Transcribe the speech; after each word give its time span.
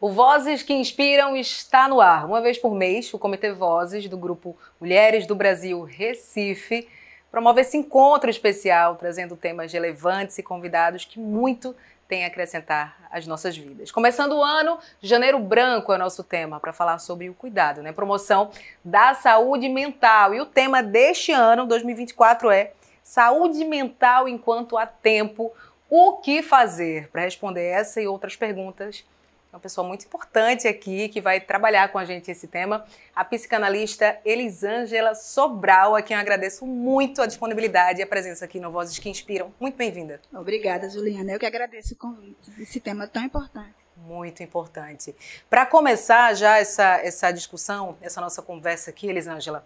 O 0.00 0.10
Vozes 0.12 0.62
que 0.62 0.72
Inspiram 0.72 1.36
está 1.36 1.88
no 1.88 2.00
ar. 2.00 2.24
Uma 2.24 2.40
vez 2.40 2.56
por 2.56 2.72
mês, 2.72 3.12
o 3.12 3.18
Comitê 3.18 3.50
Vozes 3.50 4.08
do 4.08 4.16
grupo 4.16 4.56
Mulheres 4.80 5.26
do 5.26 5.34
Brasil 5.34 5.82
Recife 5.82 6.88
promove 7.32 7.62
esse 7.62 7.76
encontro 7.76 8.30
especial, 8.30 8.94
trazendo 8.94 9.36
temas 9.36 9.72
relevantes 9.72 10.38
e 10.38 10.42
convidados 10.42 11.04
que 11.04 11.18
muito 11.18 11.74
têm 12.06 12.22
a 12.22 12.28
acrescentar 12.28 12.96
às 13.10 13.26
nossas 13.26 13.56
vidas. 13.56 13.90
Começando 13.90 14.34
o 14.34 14.44
ano, 14.44 14.78
Janeiro 15.02 15.40
Branco 15.40 15.92
é 15.92 15.96
o 15.96 15.98
nosso 15.98 16.22
tema 16.22 16.60
para 16.60 16.72
falar 16.72 17.00
sobre 17.00 17.28
o 17.28 17.34
cuidado, 17.34 17.82
né? 17.82 17.90
Promoção 17.90 18.52
da 18.84 19.14
saúde 19.14 19.68
mental. 19.68 20.32
E 20.32 20.40
o 20.40 20.46
tema 20.46 20.80
deste 20.80 21.32
ano, 21.32 21.66
2024, 21.66 22.52
é 22.52 22.70
Saúde 23.02 23.64
mental 23.64 24.28
enquanto 24.28 24.78
há 24.78 24.86
tempo. 24.86 25.52
O 25.90 26.18
que 26.18 26.40
fazer? 26.40 27.08
Para 27.08 27.22
responder 27.22 27.64
essa 27.64 28.00
e 28.00 28.06
outras 28.06 28.36
perguntas 28.36 29.04
uma 29.52 29.58
pessoa 29.58 29.86
muito 29.86 30.04
importante 30.04 30.68
aqui 30.68 31.08
que 31.08 31.20
vai 31.20 31.40
trabalhar 31.40 31.90
com 31.90 31.98
a 31.98 32.04
gente 32.04 32.30
esse 32.30 32.46
tema, 32.46 32.84
a 33.14 33.24
psicanalista 33.24 34.18
Elisângela 34.24 35.14
Sobral, 35.14 35.96
a 35.96 36.02
quem 36.02 36.14
eu 36.14 36.20
agradeço 36.20 36.66
muito 36.66 37.22
a 37.22 37.26
disponibilidade 37.26 38.00
e 38.00 38.02
a 38.02 38.06
presença 38.06 38.44
aqui 38.44 38.60
no 38.60 38.70
Vozes 38.70 38.98
que 38.98 39.08
Inspiram. 39.08 39.52
Muito 39.58 39.76
bem-vinda. 39.76 40.20
Obrigada, 40.32 40.88
Juliana. 40.90 41.32
Eu 41.32 41.38
que 41.38 41.46
agradeço 41.46 41.94
o 41.94 41.96
convite. 41.96 42.50
Esse 42.58 42.78
tema 42.78 43.04
é 43.04 43.06
tão 43.06 43.24
importante. 43.24 43.74
Muito 43.96 44.42
importante. 44.42 45.14
Para 45.48 45.64
começar 45.64 46.34
já 46.34 46.58
essa, 46.58 47.00
essa 47.02 47.30
discussão, 47.30 47.96
essa 48.00 48.20
nossa 48.20 48.42
conversa 48.42 48.90
aqui, 48.90 49.08
Elisângela, 49.08 49.64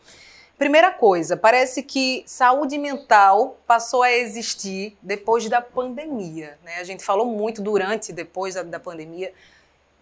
Primeira 0.58 0.92
coisa, 0.92 1.36
parece 1.36 1.82
que 1.82 2.22
saúde 2.24 2.78
mental 2.78 3.58
passou 3.66 4.02
a 4.02 4.12
existir 4.12 4.96
depois 5.02 5.48
da 5.48 5.60
pandemia. 5.60 6.56
Né? 6.62 6.76
A 6.76 6.84
gente 6.84 7.02
falou 7.02 7.26
muito 7.26 7.60
durante 7.60 8.10
e 8.10 8.12
depois 8.12 8.54
da, 8.54 8.62
da 8.62 8.78
pandemia 8.78 9.32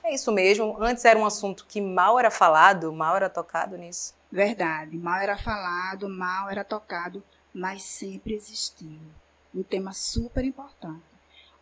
é 0.02 0.14
isso 0.14 0.32
mesmo. 0.32 0.77
Antes 0.80 1.04
era 1.04 1.18
um 1.18 1.27
assunto 1.27 1.66
que 1.66 1.80
mal 1.80 2.18
era 2.18 2.30
falado, 2.30 2.92
mal 2.92 3.16
era 3.16 3.28
tocado 3.28 3.77
nisso. 3.77 4.14
Verdade. 4.30 4.97
Mal 4.97 5.20
era 5.20 5.36
falado, 5.36 6.08
mal 6.08 6.48
era 6.50 6.64
tocado, 6.64 7.22
mas 7.52 7.83
sempre 7.83 8.34
existiu. 8.34 8.98
Um 9.55 9.62
tema 9.62 9.92
super 9.92 10.44
importante. 10.44 11.02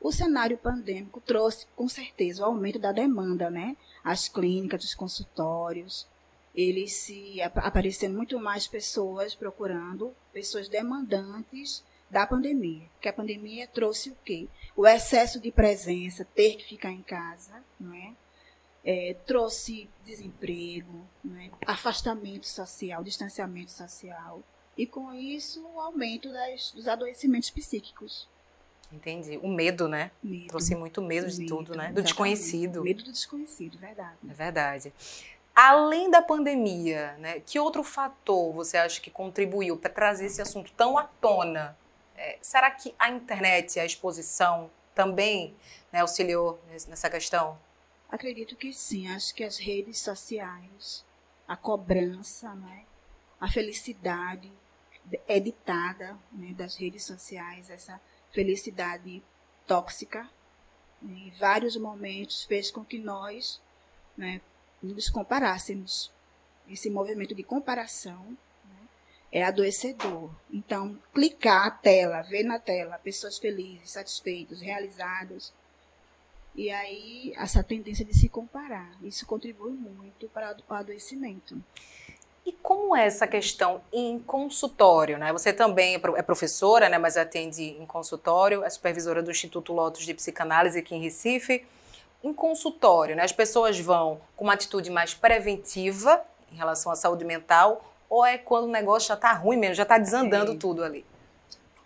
O 0.01 0.13
cenário 0.13 0.57
pandêmico 0.57 1.21
trouxe, 1.21 1.67
com 1.75 1.89
certeza, 1.89 2.43
o 2.43 2.47
aumento 2.47 2.79
da 2.79 2.93
demanda, 2.93 3.51
né? 3.51 3.77
As 4.05 4.29
clínicas, 4.29 4.85
os 4.85 4.95
consultórios, 4.95 6.07
eles 6.55 6.93
se 6.93 7.41
aparecendo 7.43 8.17
muito 8.17 8.39
mais 8.39 8.67
pessoas 8.67 9.35
procurando, 9.35 10.15
pessoas 10.33 10.69
demandantes 10.69 11.85
da 12.11 12.27
pandemia. 12.27 12.89
Que 13.01 13.09
a 13.09 13.13
pandemia 13.13 13.67
trouxe 13.67 14.11
o 14.11 14.17
quê? 14.25 14.49
O 14.77 14.87
excesso 14.87 15.41
de 15.41 15.51
presença, 15.51 16.25
ter 16.25 16.57
que 16.57 16.65
ficar 16.65 16.91
em 16.91 17.03
casa, 17.03 17.63
não 17.79 17.95
é? 17.95 18.13
É, 18.85 19.17
trouxe 19.27 19.89
desemprego, 20.05 21.07
né, 21.23 21.51
afastamento 21.67 22.47
social, 22.47 23.03
distanciamento 23.03 23.71
social, 23.71 24.43
e 24.77 24.87
com 24.87 25.13
isso 25.13 25.67
o 25.75 25.81
aumento 25.81 26.33
das, 26.33 26.71
dos 26.71 26.87
adoecimentos 26.87 27.51
psíquicos. 27.51 28.29
Entendi. 28.93 29.39
O 29.43 29.49
medo, 29.49 29.87
né? 29.87 30.11
Medo. 30.23 30.47
Trouxe 30.49 30.75
muito 30.75 31.03
medo, 31.03 31.27
medo 31.27 31.37
de 31.37 31.47
tudo, 31.47 31.77
né? 31.77 31.93
Do 31.93 32.03
desconhecido. 32.03 32.83
Medo 32.83 33.05
do 33.05 33.13
desconhecido, 33.13 33.77
verdade. 33.79 34.17
É 34.29 34.33
verdade. 34.33 34.93
Além 35.55 36.09
da 36.09 36.23
pandemia, 36.23 37.17
né, 37.19 37.41
que 37.41 37.59
outro 37.59 37.83
fator 37.83 38.53
você 38.53 38.79
acha 38.79 39.01
que 39.01 39.11
contribuiu 39.11 39.77
para 39.77 39.91
trazer 39.91 40.27
esse 40.27 40.41
assunto 40.41 40.73
tão 40.77 40.97
à 40.97 41.05
tona? 41.05 41.77
É, 42.17 42.39
será 42.41 42.71
que 42.71 42.95
a 42.99 43.11
internet, 43.11 43.79
a 43.79 43.85
exposição, 43.85 44.71
também 44.95 45.55
né, 45.93 46.01
auxiliou 46.01 46.61
nessa 46.89 47.11
questão? 47.11 47.59
Acredito 48.09 48.57
que 48.57 48.73
sim. 48.73 49.09
Acho 49.09 49.35
que 49.35 49.45
as 49.45 49.59
redes 49.59 49.99
sociais, 49.99 51.05
a 51.47 51.57
cobrança, 51.57 52.55
né? 52.55 52.85
a 53.41 53.49
felicidade 53.51 54.51
editada 55.27 56.19
né, 56.33 56.53
das 56.55 56.77
redes 56.77 57.05
sociais, 57.05 57.71
essa 57.71 58.01
felicidade 58.33 59.23
tóxica, 59.67 60.29
né, 61.01 61.15
em 61.15 61.31
vários 61.31 61.77
momentos 61.77 62.45
fez 62.45 62.71
com 62.71 62.85
que 62.85 62.99
nós 62.99 63.61
né, 64.17 64.41
nos 64.83 65.09
comparássemos. 65.09 66.13
Esse 66.69 66.91
movimento 66.91 67.35
de 67.35 67.43
comparação 67.43 68.37
né, 68.65 68.89
é 69.33 69.45
adoecedor. 69.45 70.31
Então, 70.51 70.99
clicar 71.15 71.67
a 71.67 71.71
tela, 71.71 72.23
ver 72.23 72.43
na 72.43 72.59
tela 72.59 72.99
pessoas 72.99 73.39
felizes, 73.39 73.93
satisfeitas, 73.93 74.61
realizadas, 74.61 75.53
e 76.59 76.73
aí, 76.73 77.33
essa 77.37 77.63
tendência 77.63 78.05
de 78.05 78.13
se 78.13 78.29
comparar. 78.29 78.91
Isso 79.01 79.25
contribui 79.25 79.71
muito 79.71 80.29
para 80.29 80.57
o 80.69 80.75
adoecimento. 80.75 81.57
E 82.45 82.51
como 82.51 82.97
é 82.97 83.07
essa 83.07 83.29
questão 83.29 83.81
em 83.93 84.19
consultório? 84.19 85.19
Né? 85.19 85.33
Você 85.33 85.53
também 85.53 85.95
é, 85.95 86.01
é 86.17 86.21
professora, 86.23 86.89
né, 86.89 86.99
mas 86.99 87.17
atende 87.17 87.63
em 87.63 87.87
consultório, 87.87 88.65
é 88.65 88.71
supervisora 88.71 89.23
do 89.23 89.31
Instituto 89.31 89.73
Lotus 89.73 90.05
de 90.05 90.13
Psicanálise 90.13 90.81
aqui 90.81 90.97
em 90.97 91.01
Recife. 91.01 91.65
Em 92.25 92.35
consultório, 92.35 93.15
né, 93.15 93.23
as 93.23 93.31
pessoas 93.31 93.79
vão 93.79 94.21
com 94.35 94.43
uma 94.43 94.55
atitude 94.55 94.91
mais 94.91 95.15
preventiva 95.15 96.25
em 96.51 96.57
relação 96.57 96.91
à 96.91 96.97
saúde 96.97 97.25
mental 97.25 97.89
ou 98.11 98.27
é 98.27 98.37
quando 98.37 98.65
o 98.65 98.73
negócio 98.73 99.07
já 99.07 99.15
está 99.15 99.33
ruim 99.33 99.59
mesmo, 99.59 99.77
já 99.77 99.85
está 99.85 99.97
desandando 99.97 100.55
é. 100.55 100.57
tudo 100.57 100.83
ali? 100.83 101.07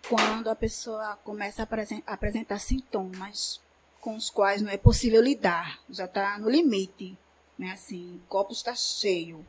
Quando 0.09 0.49
a 0.49 0.55
pessoa 0.55 1.15
começa 1.23 1.61
a 1.61 2.13
apresentar 2.13 2.59
sintomas 2.59 3.61
com 4.03 4.17
os 4.17 4.29
quais 4.29 4.61
não 4.61 4.69
é 4.69 4.75
possível 4.75 5.21
lidar, 5.21 5.79
já 5.89 6.03
está 6.03 6.37
no 6.37 6.49
limite, 6.49 7.17
né? 7.57 7.71
Assim, 7.71 8.17
o 8.17 8.27
copo 8.27 8.51
está 8.51 8.75
cheio. 8.75 9.47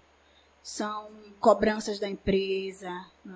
São 0.63 1.11
cobranças 1.41 1.99
da 1.99 2.09
empresa, 2.09 2.89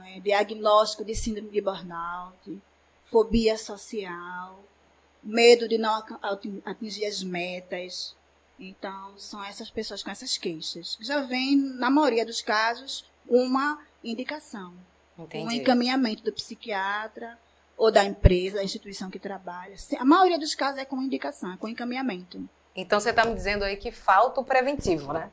é? 0.07 0.21
diagnóstico 0.21 1.05
de 1.05 1.17
síndrome 1.17 1.51
de 1.51 1.61
burnout, 1.61 2.63
fobia 3.07 3.59
social, 3.59 4.63
medo 5.21 5.69
de 5.69 5.77
não 5.77 5.93
atingir 6.65 7.05
as 7.05 7.25
metas. 7.25 8.15
Então, 8.57 9.19
são 9.19 9.43
essas 9.45 9.69
pessoas 9.69 10.05
com 10.05 10.11
essas 10.13 10.39
queixas. 10.39 10.97
Já 11.01 11.21
vem, 11.23 11.57
na 11.57 11.91
maioria 11.91 12.25
dos 12.25 12.41
casos, 12.41 13.05
uma 13.29 13.85
indicação. 14.05 14.73
Entendi. 15.19 15.45
Um 15.45 15.51
encaminhamento 15.51 16.23
do 16.23 16.33
psiquiatra 16.33 17.37
ou 17.79 17.93
da 17.93 18.05
empresa, 18.05 18.57
da 18.57 18.65
instituição 18.65 19.09
que 19.09 19.21
trabalha. 19.21 19.77
A 19.99 20.05
maioria 20.05 20.39
dos 20.39 20.55
casos 20.55 20.81
é 20.81 20.85
com 20.85 21.01
indicação, 21.01 21.53
é 21.53 21.57
com 21.57 21.69
encaminhamento. 21.69 22.47
Então 22.75 22.99
você 22.99 23.11
está 23.11 23.25
me 23.25 23.35
dizendo 23.35 23.65
aí 23.65 23.77
que 23.77 23.93
falta 23.93 24.41
o 24.41 24.45
preventivo, 24.45 25.13
né? 25.13 25.31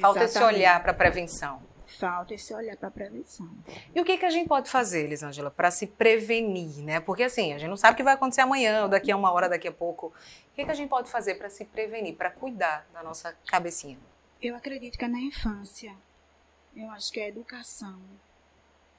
Falta 0.00 0.24
Exatamente. 0.24 0.24
esse 0.24 0.42
olhar 0.42 0.82
para 0.82 0.90
a 0.90 0.94
prevenção. 0.94 1.62
Falta 1.86 2.34
esse 2.34 2.52
olhar 2.52 2.76
para 2.76 2.88
a 2.88 2.90
prevenção. 2.90 3.48
E 3.94 4.00
o 4.00 4.04
que, 4.04 4.18
que 4.18 4.24
a 4.24 4.30
gente 4.30 4.48
pode 4.48 4.68
fazer, 4.68 5.04
Elisângela, 5.04 5.50
para 5.50 5.70
se 5.70 5.86
prevenir, 5.86 6.82
né? 6.82 6.98
Porque 6.98 7.22
assim, 7.22 7.52
a 7.52 7.58
gente 7.58 7.68
não 7.68 7.76
sabe 7.76 7.94
o 7.94 7.96
que 7.96 8.02
vai 8.02 8.14
acontecer 8.14 8.40
amanhã, 8.40 8.82
ou 8.82 8.88
daqui 8.88 9.12
a 9.12 9.16
uma 9.16 9.30
hora, 9.30 9.48
daqui 9.48 9.68
a 9.68 9.72
pouco. 9.72 10.08
O 10.08 10.54
que, 10.54 10.64
que 10.64 10.70
a 10.70 10.74
gente 10.74 10.88
pode 10.88 11.08
fazer 11.08 11.36
para 11.36 11.48
se 11.48 11.64
prevenir, 11.64 12.16
para 12.16 12.30
cuidar 12.30 12.84
da 12.92 13.02
nossa 13.02 13.36
cabecinha? 13.46 13.98
Eu 14.42 14.56
acredito 14.56 14.98
que 14.98 15.04
é 15.04 15.08
na 15.08 15.20
infância. 15.20 15.94
Eu 16.76 16.90
acho 16.90 17.12
que 17.12 17.20
a 17.20 17.28
educação 17.28 18.00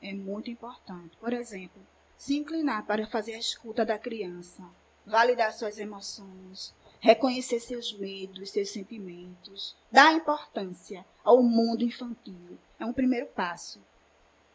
é 0.02 0.14
muito 0.14 0.50
importante. 0.50 1.18
Por 1.18 1.34
exemplo, 1.34 1.82
se 2.18 2.38
inclinar 2.38 2.86
para 2.86 3.08
fazer 3.08 3.36
a 3.36 3.40
escuta 3.40 3.86
da 3.86 3.98
criança, 3.98 4.64
validar 5.06 5.54
suas 5.54 5.78
emoções, 5.80 6.74
reconhecer 7.00 7.60
seus 7.60 7.94
medos, 7.94 8.50
seus 8.50 8.70
sentimentos, 8.70 9.76
dar 9.92 10.14
importância 10.14 11.06
ao 11.24 11.44
mundo 11.44 11.84
infantil. 11.84 12.58
É 12.80 12.86
um 12.86 12.94
primeiro 12.94 13.28
passo. 13.28 13.80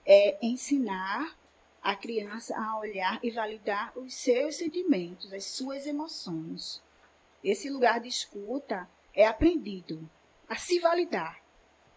É 0.05 0.39
ensinar 0.45 1.37
a 1.83 1.95
criança 1.95 2.57
a 2.57 2.79
olhar 2.79 3.19
e 3.23 3.31
validar 3.31 3.97
os 3.97 4.15
seus 4.15 4.57
sentimentos, 4.57 5.33
as 5.33 5.45
suas 5.45 5.87
emoções. 5.87 6.83
Esse 7.43 7.71
lugar 7.71 8.01
de 8.01 8.09
escuta 8.09 8.89
é 9.15 9.27
aprendido 9.27 10.09
a 10.49 10.57
se 10.57 10.79
validar. 10.79 11.41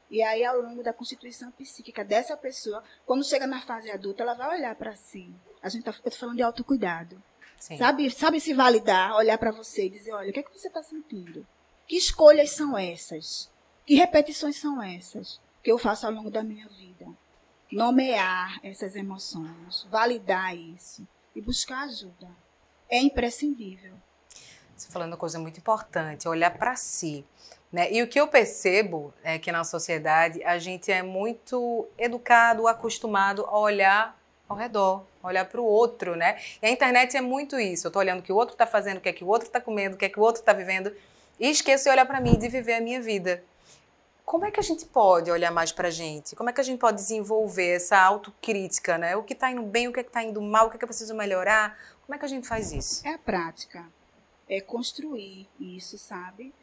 E 0.10 0.22
aí, 0.22 0.46
ao 0.46 0.62
longo 0.62 0.84
da 0.84 0.94
constituição 0.94 1.52
psíquica 1.52 2.06
dessa 2.06 2.38
pessoa, 2.38 2.84
quando 3.06 3.26
chega 3.26 3.48
na 3.48 3.62
fase 3.62 3.90
adulta, 3.90 4.22
ela 4.22 4.36
vai 4.36 4.58
olhar 4.58 4.76
para 4.76 4.96
si. 4.96 5.34
A 5.64 5.70
gente 5.70 5.88
está 5.88 6.12
falando 6.12 6.36
de 6.36 6.44
autocuidado. 6.44 7.22
Sim. 7.58 7.78
Sabe, 7.78 8.12
sabe 8.12 8.40
se 8.42 8.54
validar, 8.54 9.16
olhar 9.16 9.38
para 9.38 9.52
você 9.52 9.86
e 9.86 9.90
dizer, 9.90 10.12
olha, 10.12 10.30
o 10.30 10.34
que 10.34 10.40
é 10.42 10.44
que 10.44 10.52
você 10.52 10.68
está 10.68 10.84
sentindo? 10.84 11.48
Que 11.88 11.96
escolhas 11.96 12.52
são 12.52 12.78
essas? 12.78 13.50
Que 13.86 13.96
repetições 13.96 14.58
são 14.58 14.84
essas 14.84 15.40
que 15.64 15.72
eu 15.72 15.78
faço 15.78 16.06
ao 16.06 16.12
longo 16.12 16.30
da 16.30 16.44
minha 16.44 16.68
vida? 16.68 17.08
Nomear 17.72 18.60
essas 18.62 18.98
emoções, 18.98 19.88
validar 19.90 20.56
isso 20.56 21.08
e 21.34 21.42
buscar 21.42 21.84
ajuda. 21.86 22.30
É 22.90 23.00
imprescindível. 23.00 23.94
Você 24.76 24.92
falando 24.92 25.14
uma 25.14 25.18
coisa 25.18 25.40
muito 25.40 25.58
importante, 25.58 26.28
olhar 26.28 26.52
para 26.52 26.76
si. 26.76 27.26
Né? 27.72 27.92
E 27.92 28.04
o 28.04 28.08
que 28.08 28.20
eu 28.20 28.28
percebo 28.28 29.14
é 29.24 29.40
que 29.40 29.52
na 29.52 29.64
sociedade 29.64 30.44
a 30.44 30.60
gente 30.60 30.92
é 30.92 31.02
muito 31.02 31.88
educado, 31.98 32.68
acostumado 32.68 33.46
a 33.46 33.58
olhar 33.58 34.20
ao 34.48 34.58
redor, 34.58 35.06
olhar 35.24 35.46
para 35.46 35.62
o 35.62 35.66
outro, 35.66 36.16
né? 36.16 36.38
E 36.62 36.68
a 36.68 36.70
internet 36.70 37.16
é 37.16 37.22
muito 37.22 37.60
isso. 37.60 37.88
Eu 37.88 37.90
estou 37.90 38.02
olhando 38.02 38.20
o 38.20 38.24
que 38.24 38.32
o 38.32 38.36
outro 38.36 38.54
está 38.54 38.68
fazendo, 38.68 38.98
o 38.98 39.02
que 39.02 39.10
é 39.10 39.14
que 39.14 39.24
o 39.24 39.28
outro 39.28 39.48
está 39.48 39.62
comendo, 39.62 39.96
o 39.96 39.98
que 39.98 40.06
é 40.06 40.10
que 40.10 40.20
o 40.20 40.24
outro 40.24 40.42
está 40.42 40.54
vivendo. 40.54 40.94
e 41.40 41.50
esqueço 41.50 41.86
de 41.86 41.90
olhar 41.90 42.06
para 42.06 42.22
mim 42.22 42.38
de 42.38 42.48
viver 42.48 42.76
a 42.76 42.82
minha 42.82 43.02
vida. 43.02 43.44
Como 44.26 44.46
é 44.46 44.52
que 44.52 44.60
a 44.60 44.64
gente 44.64 44.86
pode 44.86 45.30
olhar 45.30 45.52
mais 45.52 45.72
para 45.72 45.90
a 45.90 45.92
gente? 45.92 46.36
Como 46.36 46.50
é 46.50 46.54
que 46.54 46.62
a 46.62 46.64
gente 46.64 46.80
pode 46.80 46.98
desenvolver 46.98 47.76
essa 47.76 47.98
autocrítica, 48.00 48.98
né? 48.98 49.16
O 49.16 49.24
que 49.24 49.34
está 49.34 49.52
indo 49.52 49.64
bem, 49.64 49.88
o 49.88 49.94
que 49.94 50.00
é 50.00 50.04
está 50.04 50.24
indo 50.24 50.42
mal, 50.42 50.68
o 50.68 50.70
que 50.70 50.78
é 50.78 50.80
que 50.80 50.86
eu 50.86 50.88
preciso 50.88 51.14
melhorar? 51.14 51.78
Como 52.06 52.16
é 52.16 52.18
que 52.18 52.26
a 52.26 52.30
gente 52.30 52.48
faz 52.48 52.72
isso? 52.72 53.06
É 53.06 53.14
a 53.14 53.18
prática. 53.18 53.86
É 54.48 54.62
construir 54.62 55.50
isso, 55.60 55.98
sabe? 55.98 56.54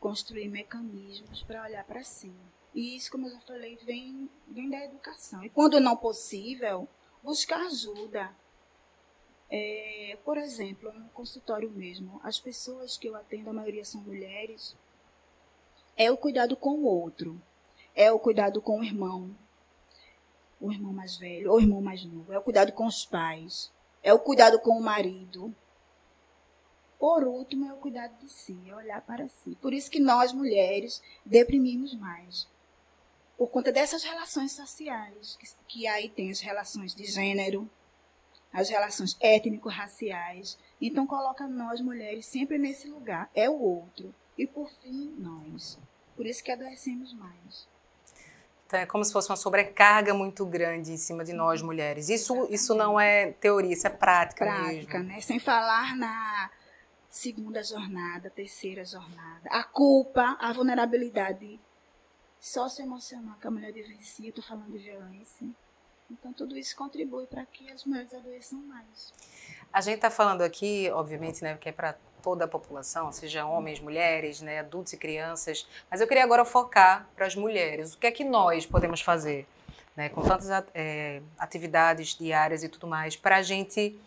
Construir 0.00 0.48
mecanismos 0.48 1.42
para 1.42 1.62
olhar 1.62 1.84
para 1.84 2.02
si. 2.02 2.32
E 2.74 2.96
isso, 2.96 3.10
como 3.12 3.28
eu 3.28 3.32
já 3.32 3.40
falei, 3.40 3.78
vem, 3.86 4.28
vem 4.48 4.68
da 4.68 4.84
educação. 4.84 5.44
E 5.44 5.48
quando 5.48 5.78
não 5.78 5.96
possível, 5.96 6.88
buscar 7.24 7.60
ajuda. 7.66 8.30
É, 9.50 10.18
por 10.24 10.36
exemplo, 10.36 10.92
no 10.92 11.08
consultório 11.10 11.70
mesmo, 11.70 12.20
as 12.22 12.38
pessoas 12.38 12.96
que 12.96 13.08
eu 13.08 13.16
atendo, 13.16 13.50
a 13.50 13.52
maioria 13.52 13.84
são 13.84 14.00
mulheres, 14.02 14.76
é 15.96 16.10
o 16.10 16.16
cuidado 16.16 16.56
com 16.56 16.70
o 16.70 16.84
outro, 16.84 17.40
é 17.94 18.12
o 18.12 18.18
cuidado 18.18 18.60
com 18.60 18.80
o 18.80 18.84
irmão, 18.84 19.34
o 20.60 20.70
irmão 20.70 20.92
mais 20.92 21.16
velho 21.16 21.50
ou 21.50 21.56
o 21.56 21.60
irmão 21.60 21.80
mais 21.80 22.04
novo, 22.04 22.32
é 22.32 22.38
o 22.38 22.42
cuidado 22.42 22.72
com 22.72 22.86
os 22.86 23.04
pais, 23.04 23.72
é 24.02 24.12
o 24.12 24.18
cuidado 24.18 24.58
com 24.60 24.76
o 24.76 24.82
marido. 24.82 25.54
Por 26.98 27.24
último, 27.24 27.68
é 27.68 27.72
o 27.72 27.76
cuidado 27.76 28.16
de 28.18 28.30
si, 28.30 28.58
é 28.66 28.74
olhar 28.74 29.00
para 29.02 29.28
si. 29.28 29.56
Por 29.60 29.74
isso 29.74 29.90
que 29.90 30.00
nós, 30.00 30.32
mulheres, 30.32 31.02
deprimimos 31.24 31.94
mais. 31.94 32.48
Por 33.36 33.48
conta 33.48 33.72
dessas 33.72 34.02
relações 34.04 34.52
sociais, 34.52 35.36
que, 35.38 35.46
que 35.66 35.86
aí 35.86 36.08
tem 36.08 36.30
as 36.30 36.40
relações 36.40 36.94
de 36.94 37.04
gênero, 37.04 37.68
as 38.52 38.68
relações 38.68 39.16
étnico-raciais. 39.20 40.56
Então, 40.80 41.06
coloca 41.06 41.46
nós, 41.48 41.80
mulheres, 41.80 42.26
sempre 42.26 42.56
nesse 42.56 42.88
lugar. 42.88 43.28
É 43.34 43.50
o 43.50 43.60
outro. 43.60 44.14
E, 44.38 44.46
por 44.46 44.70
fim, 44.82 45.14
nós. 45.18 45.78
Por 46.16 46.26
isso 46.26 46.42
que 46.44 46.52
adoecemos 46.52 47.12
mais. 47.12 47.68
Então, 48.66 48.78
é 48.78 48.86
como 48.86 49.04
se 49.04 49.12
fosse 49.12 49.28
uma 49.28 49.36
sobrecarga 49.36 50.14
muito 50.14 50.46
grande 50.46 50.92
em 50.92 50.96
cima 50.96 51.24
de 51.24 51.32
nós, 51.32 51.60
mulheres. 51.60 52.08
Isso, 52.08 52.46
isso 52.50 52.74
não 52.74 52.98
é 52.98 53.32
teoria, 53.32 53.72
isso 53.72 53.86
é 53.86 53.90
prática, 53.90 54.44
prática 54.44 54.98
mesmo. 54.98 55.14
né? 55.14 55.20
Sem 55.20 55.38
falar 55.40 55.96
na 55.96 56.50
segunda 57.10 57.62
jornada, 57.62 58.30
terceira 58.30 58.84
jornada. 58.84 59.48
A 59.50 59.62
culpa, 59.64 60.36
a 60.40 60.52
vulnerabilidade 60.52 61.60
socioemocional 62.44 63.38
que 63.40 63.46
a 63.46 63.50
mulher 63.50 63.72
vivencia. 63.72 64.28
Estou 64.28 64.44
falando 64.44 64.72
de 64.72 64.78
violência 64.78 65.48
então, 66.10 66.32
tudo 66.32 66.56
isso 66.56 66.76
contribui 66.76 67.26
para 67.26 67.44
que 67.46 67.70
as 67.70 67.84
mulheres 67.84 68.12
adoeçam 68.14 68.58
mais. 68.60 69.12
A 69.72 69.80
gente 69.80 69.96
está 69.96 70.10
falando 70.10 70.42
aqui, 70.42 70.90
obviamente, 70.92 71.42
né, 71.42 71.56
que 71.60 71.68
é 71.68 71.72
para 71.72 71.96
toda 72.22 72.44
a 72.44 72.48
população, 72.48 73.10
seja 73.12 73.44
homens, 73.44 73.80
mulheres, 73.80 74.40
né, 74.40 74.60
adultos 74.60 74.92
e 74.92 74.96
crianças, 74.96 75.66
mas 75.90 76.00
eu 76.00 76.06
queria 76.06 76.24
agora 76.24 76.44
focar 76.44 77.08
para 77.16 77.26
as 77.26 77.34
mulheres. 77.34 77.94
O 77.94 77.98
que 77.98 78.06
é 78.06 78.10
que 78.10 78.24
nós 78.24 78.64
podemos 78.64 79.00
fazer, 79.00 79.46
né, 79.96 80.08
com 80.08 80.22
tantas 80.22 80.48
é, 80.74 81.20
atividades 81.38 82.16
diárias 82.16 82.62
e 82.62 82.68
tudo 82.68 82.86
mais, 82.86 83.16
para 83.16 83.36
a 83.36 83.42
gente 83.42 83.98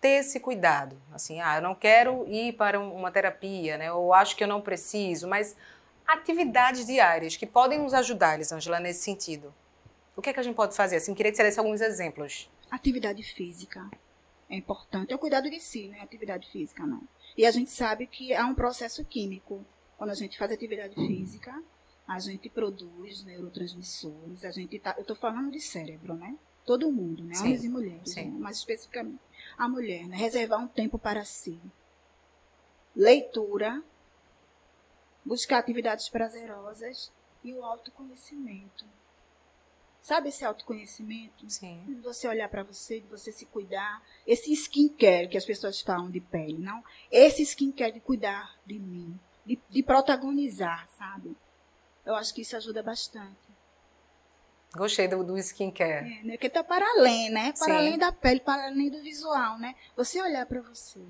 ter 0.00 0.20
esse 0.20 0.38
cuidado? 0.38 0.96
Assim, 1.12 1.40
ah, 1.40 1.56
eu 1.56 1.62
não 1.62 1.74
quero 1.74 2.26
ir 2.28 2.52
para 2.52 2.78
uma 2.78 3.10
terapia, 3.10 3.78
né, 3.78 3.92
ou 3.92 4.12
acho 4.12 4.36
que 4.36 4.44
eu 4.44 4.48
não 4.48 4.60
preciso, 4.60 5.26
mas 5.26 5.56
atividades 6.06 6.86
diárias 6.86 7.36
que 7.36 7.46
podem 7.46 7.78
nos 7.78 7.94
ajudar, 7.94 8.34
Elisângela, 8.34 8.80
nesse 8.80 9.02
sentido. 9.02 9.54
O 10.16 10.22
que 10.22 10.30
é 10.30 10.32
que 10.32 10.40
a 10.40 10.42
gente 10.42 10.54
pode 10.54 10.76
fazer? 10.76 10.96
Assim, 10.96 11.14
queria 11.14 11.32
que 11.32 11.36
você 11.36 11.42
desse 11.42 11.58
alguns 11.58 11.80
exemplos. 11.80 12.50
Atividade 12.70 13.22
física 13.22 13.88
é 14.48 14.56
importante. 14.56 15.12
É 15.12 15.16
o 15.16 15.18
cuidado 15.18 15.50
de 15.50 15.60
si, 15.60 15.88
não 15.88 15.96
é 15.96 16.02
atividade 16.02 16.50
física, 16.50 16.86
não. 16.86 17.02
E 17.36 17.44
a 17.44 17.50
gente 17.50 17.70
sabe 17.70 18.06
que 18.06 18.32
há 18.34 18.46
um 18.46 18.54
processo 18.54 19.04
químico. 19.04 19.64
Quando 19.96 20.10
a 20.10 20.14
gente 20.14 20.38
faz 20.38 20.52
atividade 20.52 20.94
física, 20.94 21.62
a 22.06 22.18
gente 22.18 22.48
produz 22.48 23.24
neurotransmissores, 23.24 24.44
a 24.44 24.50
gente 24.50 24.78
tá, 24.78 24.94
eu 24.96 25.02
estou 25.02 25.16
falando 25.16 25.50
de 25.50 25.60
cérebro, 25.60 26.14
né? 26.14 26.36
Todo 26.64 26.90
mundo, 26.90 27.24
né? 27.24 27.34
Sim. 27.34 27.44
Homens 27.44 27.64
e 27.64 27.68
mulheres, 27.68 28.16
né? 28.16 28.32
mas 28.38 28.58
especificamente 28.58 29.20
a 29.56 29.68
mulher, 29.68 30.06
né? 30.06 30.16
Reservar 30.16 30.60
um 30.60 30.68
tempo 30.68 30.98
para 30.98 31.24
si. 31.24 31.60
Leitura, 32.94 33.82
buscar 35.24 35.58
atividades 35.58 36.08
prazerosas 36.08 37.12
e 37.42 37.52
o 37.52 37.64
autoconhecimento. 37.64 38.84
Sabe 40.02 40.28
esse 40.28 40.44
autoconhecimento? 40.44 41.48
Sim. 41.48 41.98
Você 42.02 42.28
olhar 42.28 42.48
para 42.50 42.62
você, 42.62 43.00
de 43.00 43.06
você 43.08 43.32
se 43.32 43.46
cuidar. 43.46 44.02
Esse 44.26 44.52
skincare 44.52 45.28
que 45.28 45.38
as 45.38 45.46
pessoas 45.46 45.80
falam 45.80 46.10
de 46.10 46.20
pele, 46.20 46.58
não? 46.58 46.84
Esse 47.10 47.42
skincare 47.42 47.92
de 47.92 48.00
cuidar 48.00 48.54
de 48.66 48.78
mim, 48.78 49.18
de, 49.46 49.58
de 49.70 49.82
protagonizar, 49.82 50.86
sabe? 50.90 51.34
Eu 52.04 52.14
acho 52.14 52.34
que 52.34 52.42
isso 52.42 52.54
ajuda 52.54 52.82
bastante. 52.82 53.54
Gostei 54.76 55.08
do, 55.08 55.24
do 55.24 55.38
skincare. 55.38 56.20
É, 56.20 56.22
né? 56.22 56.32
Porque 56.32 56.50
tá 56.50 56.62
para 56.62 56.84
além, 56.98 57.30
né? 57.30 57.52
Para 57.52 57.72
Sim. 57.72 57.78
além 57.78 57.98
da 57.98 58.12
pele, 58.12 58.40
para 58.40 58.66
além 58.66 58.90
do 58.90 59.00
visual, 59.00 59.58
né? 59.58 59.74
Você 59.96 60.20
olhar 60.20 60.44
para 60.44 60.60
você, 60.60 61.00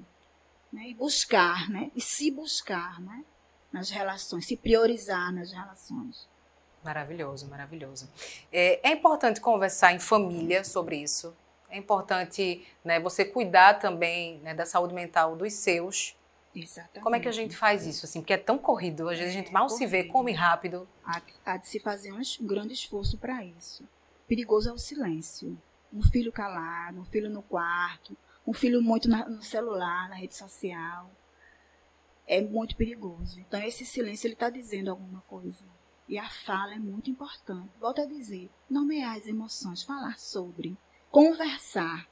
né? 0.72 0.90
E 0.90 0.94
buscar, 0.94 1.68
né? 1.68 1.90
E 1.96 2.00
se 2.00 2.30
buscar, 2.30 3.00
né? 3.00 3.24
Nas 3.74 3.90
relações, 3.90 4.46
se 4.46 4.56
priorizar 4.56 5.32
nas 5.32 5.50
relações. 5.50 6.28
Maravilhoso, 6.84 7.48
maravilhoso. 7.48 8.08
É, 8.52 8.88
é, 8.88 8.92
importante 8.92 9.40
conversar 9.40 9.92
em 9.92 9.98
família 9.98 10.62
sobre 10.62 10.96
isso. 10.96 11.34
É 11.68 11.76
importante 11.76 12.64
né, 12.84 13.00
você 13.00 13.24
cuidar 13.24 13.80
também 13.80 14.38
né, 14.44 14.54
da 14.54 14.64
saúde 14.64 14.94
mental 14.94 15.34
dos 15.34 15.52
seus. 15.54 16.16
Exatamente. 16.54 17.02
Como 17.02 17.16
é 17.16 17.18
que 17.18 17.26
a 17.26 17.32
gente 17.32 17.56
faz 17.56 17.84
isso, 17.84 18.06
assim? 18.06 18.20
Porque 18.20 18.34
é 18.34 18.38
tão 18.38 18.56
corrido, 18.56 19.08
às 19.08 19.18
vezes 19.18 19.34
a 19.34 19.36
gente 19.36 19.52
mal 19.52 19.68
se 19.68 19.84
vê, 19.86 20.04
come 20.04 20.30
rápido. 20.30 20.86
Há, 21.04 21.20
há 21.44 21.56
de 21.56 21.66
se 21.66 21.80
fazer 21.80 22.12
um 22.12 22.22
grande 22.42 22.74
esforço 22.74 23.18
para 23.18 23.44
isso. 23.44 23.82
Perigoso 24.28 24.70
é 24.70 24.72
o 24.72 24.78
silêncio. 24.78 25.60
Um 25.92 26.00
filho 26.00 26.30
calado, 26.30 27.00
um 27.00 27.04
filho 27.04 27.28
no 27.28 27.42
quarto, 27.42 28.16
um 28.46 28.52
filho 28.52 28.80
muito 28.80 29.08
na, 29.08 29.28
no 29.28 29.42
celular, 29.42 30.08
na 30.08 30.14
rede 30.14 30.36
social. 30.36 31.10
É 32.26 32.40
muito 32.40 32.76
perigoso. 32.76 33.38
Então, 33.40 33.62
esse 33.62 33.84
silêncio, 33.84 34.26
ele 34.26 34.34
está 34.34 34.48
dizendo 34.50 34.90
alguma 34.90 35.20
coisa. 35.22 35.64
E 36.08 36.18
a 36.18 36.28
fala 36.28 36.74
é 36.74 36.78
muito 36.78 37.10
importante. 37.10 37.70
Volto 37.80 38.02
a 38.02 38.06
dizer, 38.06 38.50
nomear 38.68 39.16
as 39.16 39.26
emoções, 39.26 39.82
falar 39.82 40.18
sobre, 40.18 40.76
conversar, 41.10 42.08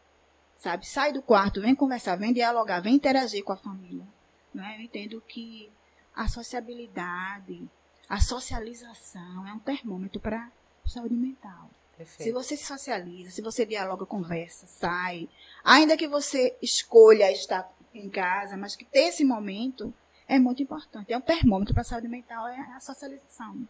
sabe? 0.57 0.87
Sai 0.87 1.13
do 1.13 1.23
quarto, 1.23 1.61
vem 1.61 1.75
conversar, 1.75 2.17
vem 2.17 2.33
dialogar, 2.33 2.81
vem 2.81 2.95
interagir 2.95 3.45
com 3.45 3.53
a 3.53 3.57
família. 3.57 4.07
Não 4.55 4.65
é? 4.65 4.77
Eu 4.77 4.83
entendo 4.83 5.21
que 5.21 5.71
a 6.15 6.29
sociabilidade, 6.29 7.69
a 8.09 8.21
socialização 8.21 9.47
é 9.47 9.53
um 9.53 9.59
termômetro 9.59 10.21
para 10.21 10.51
a 10.85 10.89
saúde 10.89 11.15
mental. 11.15 11.71
Perfeito. 11.97 12.23
Se 12.25 12.33
você 12.33 12.57
se 12.57 12.65
socializa, 12.65 13.31
se 13.31 13.43
você 13.43 13.67
dialoga, 13.67 14.07
conversa, 14.07 14.67
sai, 14.67 15.29
ainda 15.63 15.97
que 15.97 16.09
você 16.09 16.57
escolha 16.63 17.31
estar 17.31 17.71
em 17.95 18.09
casa, 18.09 18.57
mas 18.57 18.75
que 18.75 18.85
ter 18.85 19.09
esse 19.09 19.25
momento, 19.25 19.93
é 20.29 20.39
muito 20.39 20.63
importante. 20.63 21.13
É 21.13 21.17
um 21.17 21.21
termômetro 21.21 21.75
para 21.75 21.83
a 21.83 21.85
saúde 21.85 22.09
mental, 22.09 22.47
é 22.49 22.59
a 22.75 22.81
socialização. 22.81 23.67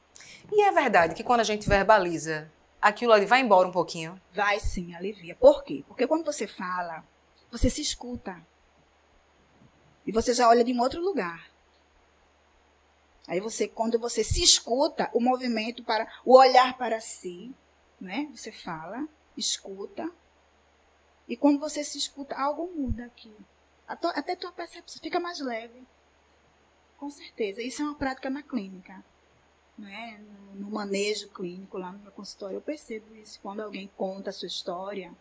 E 0.51 0.63
é 0.63 0.73
verdade 0.73 1.15
que 1.15 1.25
quando 1.25 1.41
a 1.41 1.45
gente 1.45 1.69
verbaliza, 1.69 2.51
aquilo 2.81 3.13
ali 3.13 3.27
vai 3.27 3.41
embora 3.41 3.69
um 3.69 3.73
pouquinho? 3.73 4.21
Vai 4.33 4.59
sim, 4.61 4.95
alivia. 4.95 5.35
Por 5.37 5.63
quê? 5.65 5.85
Porque 5.87 6.07
quando 6.07 6.25
você 6.25 6.47
fala, 6.47 7.05
você 7.51 7.69
se 7.69 7.81
escuta. 7.81 8.41
E 10.07 10.13
você 10.13 10.35
já 10.35 10.49
olha 10.49 10.65
de 10.65 10.73
um 10.73 10.81
outro 10.81 11.01
lugar. 11.01 11.51
Aí 13.29 13.39
você, 13.41 13.69
quando 13.69 13.99
você 13.99 14.25
se 14.25 14.43
escuta, 14.43 15.09
o 15.13 15.21
movimento 15.21 15.85
para 15.85 16.11
o 16.25 16.37
olhar 16.37 16.77
para 16.77 17.01
si, 17.01 17.55
né? 18.01 18.29
Você 18.35 18.51
fala, 18.51 19.07
escuta. 19.37 20.11
E 21.29 21.37
quando 21.37 21.61
você 21.61 21.85
se 21.85 21.99
escuta, 21.99 22.35
algo 22.35 22.69
muda 22.75 23.05
aqui. 23.05 23.33
Até 23.87 24.35
tua 24.35 24.51
percepção 24.51 25.01
fica 25.01 25.21
mais 25.21 25.39
leve. 25.39 25.87
Com 27.03 27.11
certeza. 27.11 27.61
Isso 27.61 27.83
é 27.83 27.85
uma 27.85 27.97
prática 27.97 28.31
na 28.31 28.45
clínica. 28.45 29.03
Né? 29.77 30.21
No, 30.55 30.61
no 30.61 30.71
manejo 30.71 31.29
clínico, 31.31 31.77
lá 31.77 31.91
no 31.91 31.99
meu 31.99 32.13
consultório, 32.13 32.59
eu 32.59 32.61
percebo 32.61 33.17
isso. 33.17 33.41
Quando 33.43 33.59
alguém 33.59 33.91
conta 33.97 34.31
a 34.31 34.33
sua 34.33 34.47
história 34.47 35.13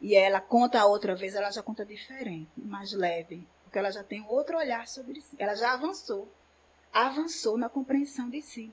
e 0.00 0.16
ela 0.16 0.40
conta 0.40 0.80
a 0.80 0.86
outra 0.86 1.14
vez, 1.14 1.36
ela 1.36 1.52
já 1.52 1.62
conta 1.62 1.86
diferente, 1.86 2.50
mais 2.56 2.92
leve. 2.92 3.46
Porque 3.62 3.78
ela 3.78 3.92
já 3.92 4.02
tem 4.02 4.26
outro 4.28 4.58
olhar 4.58 4.88
sobre 4.88 5.20
si. 5.20 5.36
Ela 5.38 5.54
já 5.54 5.74
avançou. 5.74 6.28
Avançou 6.92 7.56
na 7.56 7.68
compreensão 7.68 8.28
de 8.28 8.42
si. 8.42 8.72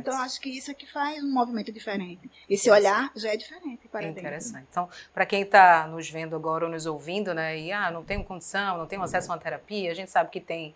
Então, 0.00 0.20
acho 0.20 0.42
que 0.42 0.50
isso 0.50 0.70
é 0.70 0.74
que 0.74 0.86
faz 0.86 1.24
um 1.24 1.32
movimento 1.32 1.72
diferente. 1.72 2.30
Esse 2.50 2.70
olhar 2.70 3.10
já 3.16 3.32
é 3.32 3.36
diferente 3.38 3.88
para 3.88 4.06
Interessante. 4.06 4.66
Dentro. 4.66 4.68
Então, 4.70 4.88
para 5.14 5.24
quem 5.24 5.40
está 5.40 5.86
nos 5.86 6.10
vendo 6.10 6.36
agora 6.36 6.66
ou 6.66 6.70
nos 6.70 6.84
ouvindo, 6.84 7.32
né, 7.32 7.58
e 7.58 7.72
ah, 7.72 7.90
não 7.90 8.04
tenho 8.04 8.22
condição, 8.24 8.76
não 8.76 8.86
tenho 8.86 9.02
acesso 9.02 9.32
a 9.32 9.34
uma 9.34 9.40
terapia, 9.40 9.90
a 9.90 9.94
gente 9.94 10.10
sabe 10.10 10.30
que 10.30 10.40
tem 10.40 10.74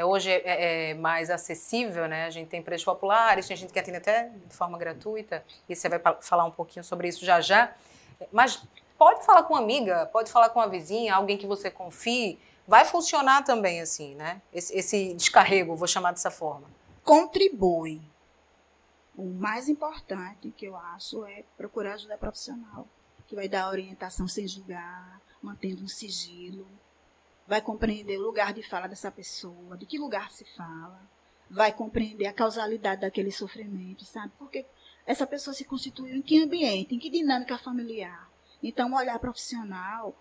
é, 0.00 0.04
hoje 0.04 0.30
é, 0.30 0.42
é, 0.44 0.90
é, 0.90 0.94
mais 0.94 1.30
acessível, 1.30 2.08
né? 2.08 2.24
A 2.24 2.30
gente 2.30 2.48
tem 2.48 2.62
preços 2.62 2.84
populares, 2.84 3.46
tem 3.46 3.56
gente 3.56 3.72
que 3.72 3.78
atende 3.78 3.98
até 3.98 4.30
de 4.46 4.54
forma 4.54 4.78
gratuita, 4.78 5.44
e 5.68 5.76
você 5.76 5.88
vai 5.88 6.00
falar 6.20 6.44
um 6.44 6.50
pouquinho 6.50 6.82
sobre 6.82 7.08
isso 7.08 7.24
já 7.24 7.40
já. 7.40 7.72
Mas 8.32 8.62
pode 8.98 9.24
falar 9.24 9.42
com 9.42 9.54
uma 9.54 9.60
amiga, 9.60 10.06
pode 10.06 10.30
falar 10.30 10.48
com 10.48 10.58
uma 10.58 10.68
vizinha, 10.68 11.14
alguém 11.14 11.36
que 11.36 11.46
você 11.46 11.70
confie, 11.70 12.38
vai 12.66 12.84
funcionar 12.84 13.44
também 13.44 13.80
assim, 13.80 14.14
né? 14.14 14.40
Esse, 14.52 14.76
esse 14.76 15.14
descarrego, 15.14 15.76
vou 15.76 15.88
chamar 15.88 16.12
dessa 16.12 16.30
forma. 16.30 16.66
Contribui. 17.04 18.00
O 19.16 19.24
mais 19.24 19.68
importante 19.68 20.50
que 20.56 20.64
eu 20.64 20.76
acho 20.76 21.26
é 21.26 21.44
procurar 21.58 21.94
ajuda 21.94 22.16
profissional, 22.16 22.86
que 23.26 23.34
vai 23.34 23.48
dar 23.48 23.68
orientação 23.68 24.26
sem 24.26 24.48
julgar, 24.48 25.20
mantendo 25.42 25.84
um 25.84 25.88
sigilo, 25.88 26.66
vai 27.50 27.60
compreender 27.60 28.16
o 28.16 28.22
lugar 28.22 28.54
de 28.54 28.62
fala 28.62 28.86
dessa 28.86 29.10
pessoa, 29.10 29.76
de 29.76 29.84
que 29.84 29.98
lugar 29.98 30.30
se 30.30 30.44
fala, 30.56 31.02
vai 31.50 31.72
compreender 31.72 32.26
a 32.26 32.32
causalidade 32.32 33.00
daquele 33.00 33.32
sofrimento, 33.32 34.04
sabe? 34.04 34.32
Porque 34.38 34.64
essa 35.04 35.26
pessoa 35.26 35.52
se 35.52 35.64
constituiu 35.64 36.14
em 36.14 36.22
que 36.22 36.40
ambiente, 36.40 36.94
em 36.94 36.98
que 37.00 37.10
dinâmica 37.10 37.58
familiar. 37.58 38.30
Então, 38.62 38.92
o 38.92 38.96
olhar 38.96 39.18
profissional 39.18 40.14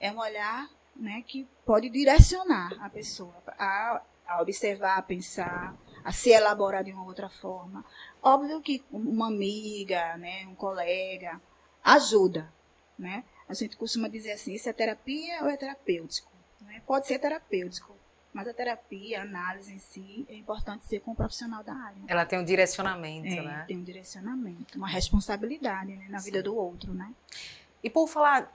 é 0.00 0.10
um 0.10 0.18
olhar 0.18 0.70
né, 0.96 1.22
que 1.26 1.46
pode 1.66 1.90
direcionar 1.90 2.72
a 2.82 2.88
pessoa 2.88 3.34
a, 3.58 4.00
a 4.26 4.40
observar, 4.40 4.96
a 4.96 5.02
pensar, 5.02 5.76
a 6.02 6.12
se 6.12 6.30
elaborar 6.30 6.82
de 6.82 6.94
uma 6.94 7.04
outra 7.04 7.28
forma. 7.28 7.84
Óbvio 8.22 8.62
que 8.62 8.82
uma 8.90 9.26
amiga, 9.26 10.16
né, 10.16 10.46
um 10.46 10.54
colega, 10.54 11.42
ajuda. 11.84 12.50
Né? 12.98 13.22
A 13.46 13.52
gente 13.52 13.76
costuma 13.76 14.08
dizer 14.08 14.32
assim, 14.32 14.54
isso 14.54 14.66
é 14.66 14.72
terapia 14.72 15.42
ou 15.42 15.50
é 15.50 15.58
terapêutico? 15.58 16.29
Né? 16.62 16.82
Pode 16.86 17.06
ser 17.06 17.18
terapêutico, 17.18 17.96
mas 18.32 18.46
a 18.46 18.54
terapia, 18.54 19.20
a 19.20 19.22
análise 19.22 19.72
em 19.72 19.78
si, 19.78 20.26
é 20.28 20.34
importante 20.34 20.84
ser 20.86 21.00
com 21.00 21.12
um 21.12 21.14
profissional 21.14 21.64
da 21.64 21.74
área. 21.74 22.02
Ela 22.06 22.24
tem 22.24 22.38
um 22.38 22.44
direcionamento, 22.44 23.28
é, 23.28 23.42
né? 23.42 23.64
Tem 23.66 23.76
um 23.76 23.82
direcionamento, 23.82 24.78
uma 24.78 24.88
responsabilidade 24.88 25.96
né, 25.96 26.06
na 26.08 26.18
Sim. 26.18 26.26
vida 26.26 26.42
do 26.42 26.54
outro, 26.54 26.94
né? 26.94 27.12
E 27.82 27.90
por 27.90 28.06
falar 28.06 28.52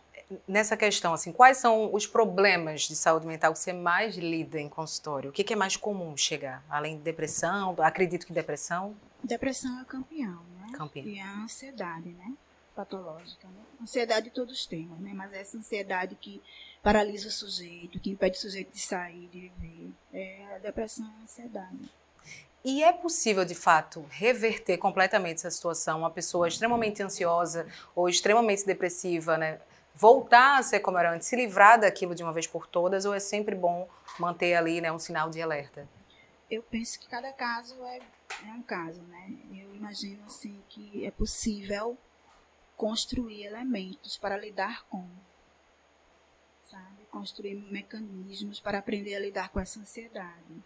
nessa 0.47 0.75
questão, 0.75 1.13
assim, 1.13 1.31
quais 1.31 1.57
são 1.57 1.93
os 1.93 2.07
problemas 2.07 2.83
de 2.83 2.95
saúde 2.95 3.27
mental 3.27 3.53
que 3.53 3.59
você 3.59 3.73
mais 3.73 4.15
lida 4.15 4.59
em 4.59 4.69
consultório? 4.69 5.29
O 5.29 5.33
que, 5.33 5.53
é 5.53 5.55
mais 5.55 5.75
comum 5.75 6.15
chegar? 6.15 6.63
Além 6.69 6.97
de 6.97 7.03
depressão, 7.03 7.75
acredito 7.79 8.25
que 8.25 8.33
depressão? 8.33 8.95
Depressão 9.23 9.79
é 9.81 9.85
campeão, 9.85 10.41
né? 10.59 10.67
Campeão. 10.73 11.05
E 11.05 11.19
a 11.19 11.43
ansiedade, 11.43 12.09
né? 12.09 12.33
Patológica, 12.75 13.47
né? 13.47 13.61
Ansiedade 13.81 14.29
todos 14.29 14.65
temos, 14.65 14.99
né? 14.99 15.11
Mas 15.13 15.33
essa 15.33 15.57
ansiedade 15.57 16.15
que 16.15 16.41
paralisa 16.83 17.29
o 17.29 17.31
sujeito, 17.31 17.99
que 17.99 18.11
impede 18.11 18.37
o 18.37 18.41
sujeito 18.41 18.71
de 18.71 18.79
sair, 18.79 19.27
de 19.27 19.49
viver. 19.57 19.91
É 20.13 20.55
a 20.55 20.57
depressão 20.59 21.05
e 21.05 21.21
a 21.21 21.23
ansiedade. 21.23 21.91
E 22.63 22.83
é 22.83 22.91
possível, 22.91 23.45
de 23.45 23.55
fato, 23.55 24.05
reverter 24.09 24.77
completamente 24.77 25.37
essa 25.37 25.51
situação? 25.51 25.99
Uma 25.99 26.09
pessoa 26.09 26.47
extremamente 26.47 27.01
ansiosa 27.01 27.67
ou 27.95 28.09
extremamente 28.09 28.65
depressiva, 28.65 29.37
né? 29.37 29.61
Voltar 29.93 30.59
a 30.59 30.63
ser 30.63 30.79
como 30.79 30.97
era 30.97 31.13
antes, 31.13 31.27
se 31.27 31.35
livrar 31.35 31.79
daquilo 31.79 32.13
de 32.13 32.23
uma 32.23 32.33
vez 32.33 32.47
por 32.47 32.67
todas, 32.67 33.05
ou 33.05 33.13
é 33.13 33.19
sempre 33.19 33.55
bom 33.55 33.87
manter 34.19 34.55
ali 34.55 34.81
né, 34.81 34.91
um 34.91 34.99
sinal 34.99 35.29
de 35.29 35.41
alerta? 35.41 35.87
Eu 36.49 36.61
penso 36.63 36.99
que 36.99 37.07
cada 37.07 37.31
caso 37.31 37.75
é, 37.85 37.99
é 38.45 38.51
um 38.51 38.61
caso, 38.61 39.01
né? 39.03 39.31
Eu 39.53 39.73
imagino 39.73 40.23
assim 40.25 40.61
que 40.67 41.05
é 41.05 41.11
possível 41.11 41.97
construir 42.75 43.43
elementos 43.43 44.17
para 44.17 44.37
lidar 44.37 44.85
com 44.87 45.07
sabe? 46.65 47.05
Construir 47.11 47.55
mecanismos 47.55 48.59
para 48.59 48.79
aprender 48.79 49.15
a 49.15 49.19
lidar 49.19 49.49
com 49.49 49.59
essa 49.59 49.79
ansiedade. 49.79 50.63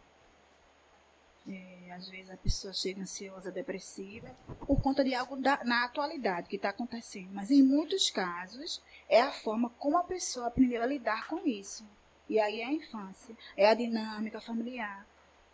É, 1.47 1.91
às 1.93 2.07
vezes 2.09 2.29
a 2.29 2.37
pessoa 2.37 2.73
chega 2.73 3.01
ansiosa, 3.01 3.51
depressiva, 3.51 4.35
por 4.67 4.81
conta 4.81 5.03
de 5.03 5.15
algo 5.15 5.37
da, 5.37 5.63
na 5.63 5.85
atualidade 5.85 6.47
que 6.47 6.57
está 6.57 6.69
acontecendo. 6.69 7.29
Mas 7.31 7.49
em 7.49 7.63
muitos 7.63 8.09
casos 8.09 8.81
é 9.07 9.21
a 9.21 9.31
forma 9.31 9.69
como 9.71 9.97
a 9.97 10.03
pessoa 10.03 10.47
aprendeu 10.47 10.81
a 10.81 10.85
lidar 10.85 11.27
com 11.27 11.47
isso. 11.47 11.87
E 12.27 12.39
aí 12.39 12.61
é 12.61 12.65
a 12.65 12.73
infância, 12.73 13.35
é 13.57 13.67
a 13.67 13.73
dinâmica 13.73 14.39
familiar, 14.39 15.07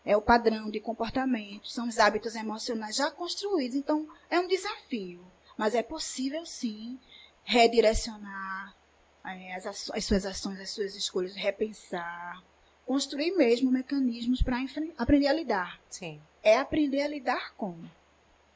é 0.03 0.17
o 0.17 0.21
padrão 0.21 0.69
de 0.69 0.81
comportamento, 0.81 1.69
são 1.69 1.87
os 1.87 1.97
hábitos 1.97 2.35
emocionais 2.35 2.97
já 2.97 3.09
construídos. 3.09 3.77
Então 3.77 4.07
é 4.29 4.39
um 4.39 4.47
desafio, 4.47 5.25
mas 5.57 5.75
é 5.75 5.83
possível 5.83 6.45
sim 6.45 6.99
redirecionar, 7.43 8.75
é, 9.23 9.55
as, 9.55 9.65
as, 9.65 10.05
suas 10.05 10.25
ações, 10.25 10.59
as 10.59 10.69
suas 10.69 10.95
escolhas, 10.95 11.35
repensar, 11.35 12.43
construir 12.85 13.31
mesmo 13.35 13.71
mecanismos 13.71 14.41
para 14.41 14.57
aprender 14.97 15.27
a 15.27 15.33
lidar. 15.33 15.79
Sim. 15.89 16.21
É 16.43 16.57
aprender 16.57 17.01
a 17.01 17.07
lidar 17.07 17.53
com. 17.55 17.75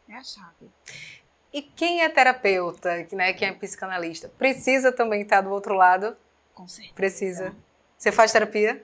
É 0.07 0.15
a 0.15 0.23
chave. 0.23 0.69
E 1.51 1.61
quem 1.61 2.01
é 2.01 2.09
terapeuta, 2.09 3.07
né, 3.11 3.33
quem 3.33 3.47
é 3.47 3.53
psicanalista, 3.53 4.29
precisa 4.29 4.91
também 4.91 5.21
estar 5.21 5.41
do 5.41 5.49
outro 5.49 5.73
lado? 5.73 6.15
Com 6.53 6.67
certeza. 6.67 6.93
Precisa. 6.93 7.55
Você 7.97 8.11
faz 8.11 8.31
terapia? 8.31 8.83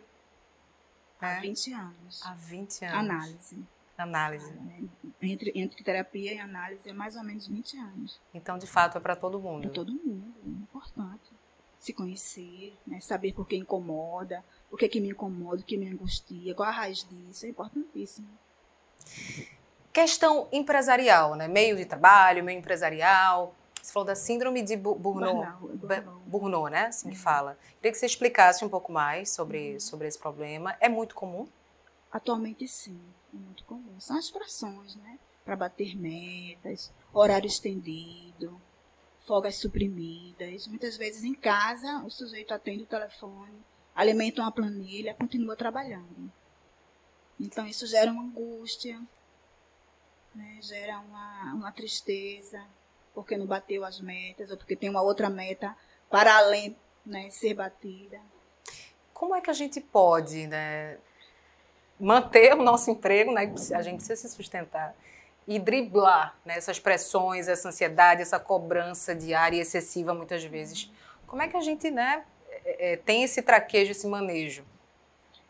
Há 1.22 1.34
é? 1.34 1.41
20 1.41 1.74
anos. 1.74 2.22
Há 2.24 2.34
20 2.34 2.86
anos. 2.86 2.98
Análise. 2.98 3.75
Análise. 3.98 4.54
Entre, 5.22 5.52
entre 5.56 5.84
terapia 5.84 6.34
e 6.34 6.40
análise 6.40 6.90
é 6.90 6.94
mais 6.94 7.16
ou 7.16 7.24
menos 7.24 7.48
20 7.48 7.78
anos. 7.78 8.20
Então, 8.34 8.58
de 8.58 8.68
fato, 8.68 8.98
é 8.98 9.02
para 9.02 9.16
todo 9.16 9.40
mundo. 9.40 9.68
É 9.68 9.70
todo 9.70 9.92
mundo, 9.94 10.34
é 10.46 10.50
importante 10.50 11.34
se 11.80 11.94
conhecer, 11.94 12.75
né? 12.86 13.00
saber 13.00 13.32
por 13.34 13.48
que 13.48 13.56
incomoda, 13.56 14.44
o 14.72 14.78
que, 14.78 14.86
é 14.86 14.88
que 14.88 15.00
me 15.00 15.10
incomoda, 15.10 15.62
o 15.62 15.64
que 15.64 15.78
me 15.78 15.88
angustia, 15.88 16.56
qual 16.56 16.68
a 16.68 16.72
raiz 16.72 17.08
disso, 17.08 17.46
é 17.46 17.50
importantíssimo. 17.50 18.28
Questão 19.94 20.48
empresarial, 20.52 21.36
né? 21.36 21.48
Meio 21.48 21.78
de 21.78 21.86
trabalho, 21.86 22.44
meio 22.44 22.58
empresarial. 22.58 23.54
Você 23.82 23.94
falou 23.94 24.08
da 24.08 24.16
síndrome 24.16 24.64
de 24.64 24.75
Burnout, 24.75 25.48
Burnout, 26.25 26.72
né? 26.72 26.88
Assim 26.88 27.10
que 27.10 27.16
é. 27.16 27.20
fala. 27.20 27.58
Queria 27.75 27.92
que 27.92 27.98
você 28.00 28.08
explicasse 28.08 28.66
um 28.66 28.70
pouco 28.70 28.92
mais 28.92 29.30
sobre, 29.30 29.80
sobre 29.80 30.08
esse 30.08 30.18
problema. 30.18 30.75
É 30.82 30.90
muito 30.90 31.14
comum? 31.14 31.48
Atualmente, 32.15 32.65
sim. 32.65 32.98
É 33.34 33.38
muito 33.38 33.65
comum. 33.65 34.00
São 34.00 34.17
as 34.17 34.31
pressões, 34.31 34.95
né? 34.95 35.19
Para 35.43 35.57
bater 35.57 35.98
metas, 35.98 36.93
horário 37.13 37.45
estendido, 37.45 38.57
folgas 39.19 39.57
suprimidas. 39.57 40.65
Muitas 40.67 40.95
vezes 40.95 41.25
em 41.25 41.34
casa, 41.34 42.01
o 42.05 42.10
sujeito 42.10 42.53
atende 42.53 42.84
o 42.84 42.88
telefone, 42.88 43.62
alimenta 43.93 44.41
uma 44.41 44.51
planilha, 44.51 45.13
continua 45.13 45.57
trabalhando. 45.57 46.31
Então 47.38 47.67
isso 47.67 47.86
gera 47.86 48.10
uma 48.10 48.24
angústia, 48.24 48.98
né? 50.34 50.57
gera 50.62 51.00
uma, 51.00 51.53
uma 51.53 51.72
tristeza, 51.74 52.65
porque 53.13 53.36
não 53.36 53.45
bateu 53.45 53.84
as 53.84 54.00
metas, 54.00 54.51
ou 54.51 54.55
porque 54.55 54.77
tem 54.77 54.89
uma 54.89 55.01
outra 55.01 55.29
meta 55.29 55.75
para 56.10 56.38
além 56.38 56.77
né, 57.05 57.29
ser 57.29 57.55
batida. 57.55 58.22
Como 59.13 59.36
é 59.36 59.41
que 59.41 59.50
a 59.50 59.53
gente 59.53 59.81
pode 59.81 60.48
né, 60.48 60.98
manter 62.00 62.54
o 62.54 62.62
nosso 62.62 62.92
emprego, 62.92 63.32
né? 63.32 63.54
a 63.74 63.82
gente 63.82 63.98
precisa 63.98 64.16
se 64.16 64.30
sustentar, 64.30 64.96
e 65.48 65.60
driblar 65.60 66.38
né, 66.44 66.58
essas 66.58 66.80
pressões, 66.80 67.48
essa 67.48 67.70
ansiedade, 67.70 68.22
essa 68.22 68.40
cobrança 68.40 69.14
diária 69.14 69.62
excessiva 69.62 70.14
muitas 70.14 70.44
vezes. 70.44 70.92
Como 71.28 71.42
é 71.42 71.48
que 71.48 71.56
a 71.56 71.62
gente 71.62 71.92
né, 71.92 72.25
é, 72.50 72.94
é, 72.94 72.98
tem 72.98 73.24
esse 73.24 73.42
traquejo, 73.42 73.92
esse 73.92 74.08
manejo? 74.08 74.66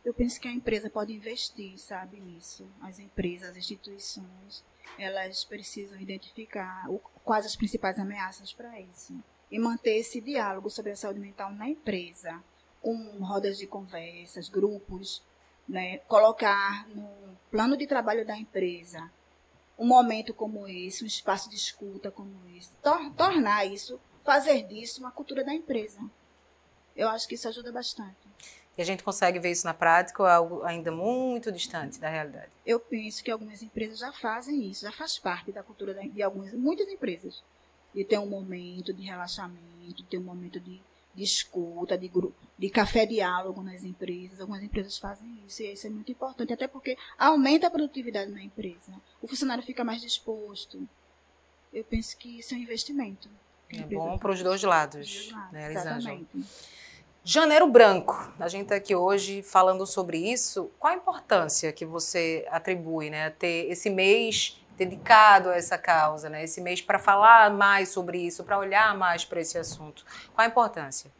Eu 0.03 0.13
penso 0.13 0.39
que 0.39 0.47
a 0.47 0.51
empresa 0.51 0.89
pode 0.89 1.13
investir, 1.13 1.77
sabe, 1.79 2.19
nisso. 2.19 2.67
As 2.81 2.99
empresas, 2.99 3.51
as 3.51 3.57
instituições, 3.57 4.63
elas 4.99 5.43
precisam 5.43 5.99
identificar 5.99 6.85
o, 6.89 6.99
quais 7.23 7.45
as 7.45 7.55
principais 7.55 7.97
ameaças 7.97 8.53
para 8.53 8.79
isso. 8.79 9.17
E 9.49 9.57
manter 9.57 9.97
esse 9.97 10.21
diálogo 10.21 10.69
sobre 10.69 10.91
a 10.91 10.95
saúde 10.95 11.19
mental 11.19 11.51
na 11.51 11.69
empresa, 11.69 12.39
com 12.81 12.95
rodas 13.19 13.57
de 13.57 13.65
conversas, 13.65 14.47
grupos, 14.47 15.23
né, 15.67 15.97
colocar 16.07 16.87
no 16.89 17.09
plano 17.49 17.77
de 17.77 17.87
trabalho 17.87 18.25
da 18.25 18.37
empresa 18.37 19.09
um 19.77 19.85
momento 19.85 20.33
como 20.33 20.67
esse, 20.67 21.03
um 21.03 21.07
espaço 21.07 21.49
de 21.49 21.55
escuta 21.55 22.09
como 22.09 22.31
esse, 22.55 22.69
tor 22.81 23.11
tornar 23.11 23.65
isso, 23.65 23.99
fazer 24.23 24.63
disso 24.63 25.01
uma 25.01 25.11
cultura 25.11 25.43
da 25.43 25.53
empresa. 25.53 25.99
Eu 26.95 27.09
acho 27.09 27.27
que 27.27 27.35
isso 27.35 27.47
ajuda 27.47 27.71
bastante. 27.71 28.15
E 28.77 28.81
a 28.81 28.85
gente 28.85 29.03
consegue 29.03 29.39
ver 29.39 29.51
isso 29.51 29.65
na 29.65 29.73
prática 29.73 30.21
ou 30.21 30.27
é 30.27 30.33
algo 30.33 30.63
ainda 30.63 30.91
muito 30.91 31.51
distante 31.51 31.99
da 31.99 32.09
realidade? 32.09 32.51
Eu 32.65 32.79
penso 32.79 33.23
que 33.23 33.31
algumas 33.31 33.61
empresas 33.61 33.99
já 33.99 34.11
fazem 34.11 34.69
isso, 34.69 34.85
já 34.85 34.91
faz 34.91 35.17
parte 35.17 35.51
da 35.51 35.63
cultura 35.63 35.93
de 35.93 36.21
algumas, 36.21 36.53
muitas 36.53 36.87
empresas. 36.87 37.41
De 37.93 38.03
ter 38.03 38.19
um 38.19 38.25
momento 38.25 38.93
de 38.93 39.03
relaxamento, 39.03 39.95
de 39.95 40.03
ter 40.03 40.17
um 40.17 40.23
momento 40.23 40.59
de 40.59 40.81
de 41.15 41.23
escuta, 41.23 41.97
de, 41.97 42.11
de 42.57 42.69
café 42.69 43.05
diálogo 43.05 43.63
nas 43.63 43.83
empresas. 43.83 44.39
Algumas 44.41 44.61
empresas 44.61 44.97
fazem 44.97 45.39
isso 45.47 45.63
e 45.63 45.71
isso 45.71 45.87
é 45.87 45.89
muito 45.89 46.11
importante, 46.11 46.53
até 46.53 46.67
porque 46.67 46.97
aumenta 47.17 47.67
a 47.67 47.71
produtividade 47.71 48.31
na 48.31 48.43
empresa. 48.43 48.93
O 49.21 49.27
funcionário 49.27 49.63
fica 49.63 49.83
mais 49.83 50.01
disposto. 50.01 50.87
Eu 51.73 51.83
penso 51.83 52.17
que 52.17 52.39
isso 52.39 52.53
é 52.53 52.57
um 52.57 52.61
investimento. 52.61 53.29
É 53.69 53.81
bom 53.81 54.17
para 54.17 54.31
os 54.31 54.43
dois 54.43 54.61
lados, 54.61 55.07
dois 55.07 55.31
lados 55.31 55.51
né, 55.51 55.71
Exatamente. 55.71 56.45
Janeiro 57.23 57.67
Branco, 57.67 58.31
a 58.39 58.47
gente 58.47 58.63
está 58.63 58.75
aqui 58.75 58.93
hoje 58.93 59.41
falando 59.41 59.85
sobre 59.87 60.31
isso. 60.31 60.69
Qual 60.77 60.93
a 60.93 60.95
importância 60.95 61.71
que 61.71 61.83
você 61.83 62.45
atribui 62.51 63.09
né, 63.09 63.25
a 63.25 63.31
ter 63.31 63.67
esse 63.71 63.89
mês 63.89 64.63
dedicado 64.77 65.49
a 65.49 65.55
essa 65.55 65.77
causa, 65.77 66.29
né? 66.29 66.43
Esse 66.43 66.61
mês 66.61 66.81
para 66.81 66.99
falar 66.99 67.51
mais 67.51 67.89
sobre 67.89 68.19
isso, 68.19 68.43
para 68.43 68.57
olhar 68.57 68.95
mais 68.97 69.25
para 69.25 69.41
esse 69.41 69.57
assunto. 69.57 70.05
Qual 70.33 70.45
a 70.45 70.49
importância? 70.49 71.11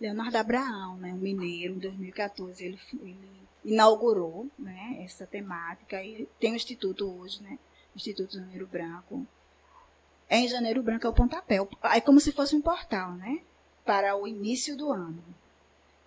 Leonardo 0.00 0.36
Abraão, 0.36 0.96
né, 0.96 1.12
um 1.12 1.18
mineiro, 1.18 1.74
em 1.74 1.78
2014, 1.78 2.64
ele, 2.64 2.78
ele 3.00 3.48
inaugurou 3.64 4.48
né, 4.58 4.98
essa 5.04 5.26
temática 5.26 6.02
e 6.02 6.28
tem 6.38 6.52
um 6.52 6.56
instituto 6.56 7.08
hoje, 7.08 7.42
né, 7.42 7.58
Instituto 7.94 8.34
Janeiro 8.34 8.66
Branco. 8.66 9.26
É 10.28 10.38
em 10.38 10.48
Janeiro 10.48 10.82
Branco 10.82 11.06
é 11.06 11.10
o 11.10 11.14
pontapé, 11.14 11.58
é 11.84 12.00
como 12.00 12.18
se 12.20 12.32
fosse 12.32 12.56
um 12.56 12.60
portal, 12.60 13.12
né, 13.12 13.40
para 13.84 14.16
o 14.16 14.26
início 14.26 14.76
do 14.76 14.92
ano. 14.92 15.22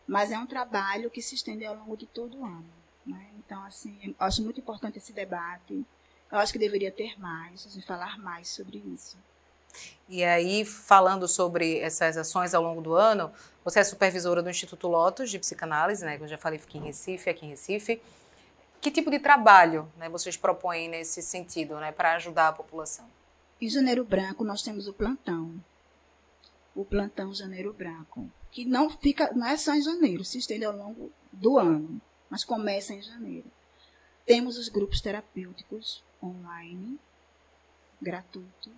Mas 0.06 0.32
é 0.32 0.38
um 0.38 0.48
trabalho 0.48 1.10
que 1.10 1.22
se 1.22 1.36
estende 1.36 1.66
ao 1.66 1.76
longo 1.76 1.98
de 1.98 2.06
todo 2.06 2.40
o 2.40 2.46
ano. 2.46 2.66
Né? 3.06 3.30
Então, 3.40 3.64
assim, 3.64 4.16
acho 4.20 4.42
muito 4.42 4.60
importante 4.60 4.98
esse 4.98 5.12
debate. 5.12 5.86
Eu 6.32 6.38
acho 6.40 6.52
que 6.52 6.60
deveria 6.60 6.92
ter 6.92 7.20
mais, 7.20 7.66
a 7.66 7.70
gente 7.70 7.86
falar 7.86 8.18
mais 8.20 8.50
sobre 8.50 8.80
isso. 8.94 9.18
E 10.10 10.24
aí, 10.24 10.66
falando 10.66 11.28
sobre 11.28 11.80
essas 11.80 12.18
ações 12.18 12.54
ao 12.54 12.64
longo 12.64 12.82
do 12.82 12.94
ano, 12.94 13.32
você 13.64 13.80
é 13.80 13.84
supervisora 13.84 14.42
do 14.42 14.50
Instituto 14.50 14.88
Lotus 14.88 15.30
de 15.30 15.40
Psicanálise, 15.40 16.04
né? 16.04 16.18
Que 16.18 16.24
eu 16.24 16.28
já 16.28 16.38
falei 16.38 16.60
aqui 16.60 16.78
em 16.78 16.84
Recife, 16.84 17.30
aqui 17.30 17.46
em 17.46 17.50
Recife. 17.50 18.02
Que 18.80 18.92
tipo 18.92 19.10
de 19.10 19.20
trabalho 19.20 19.92
né, 19.98 20.08
vocês 20.08 20.38
propõem 20.38 20.88
nesse 20.88 21.22
sentido, 21.22 21.76
né, 21.78 21.92
para 21.92 22.14
ajudar 22.14 22.50
a 22.50 22.54
população? 22.54 23.06
Em 23.60 23.70
Janeiro 23.70 24.06
Branco, 24.06 24.44
nós 24.44 24.62
temos 24.62 24.88
o 24.88 24.94
plantão. 24.94 25.54
O 26.76 26.86
plantão 26.86 27.34
Janeiro 27.34 27.74
Branco. 27.74 28.30
Que 28.52 28.66
não 28.66 28.90
fica, 28.90 29.32
não 29.34 29.48
é 29.48 29.58
só 29.58 29.74
em 29.74 29.82
janeiro, 29.82 30.24
se 30.24 30.38
estende 30.38 30.64
ao 30.64 30.76
longo 30.76 31.12
do 31.32 31.58
ano, 31.58 32.00
mas 32.30 32.44
começa 32.44 32.94
em 32.94 33.02
janeiro. 33.02 33.48
Temos 34.26 34.58
os 34.58 34.70
grupos 34.70 35.02
terapêuticos 35.02 36.04
online, 36.22 37.00
gratuito, 38.02 38.72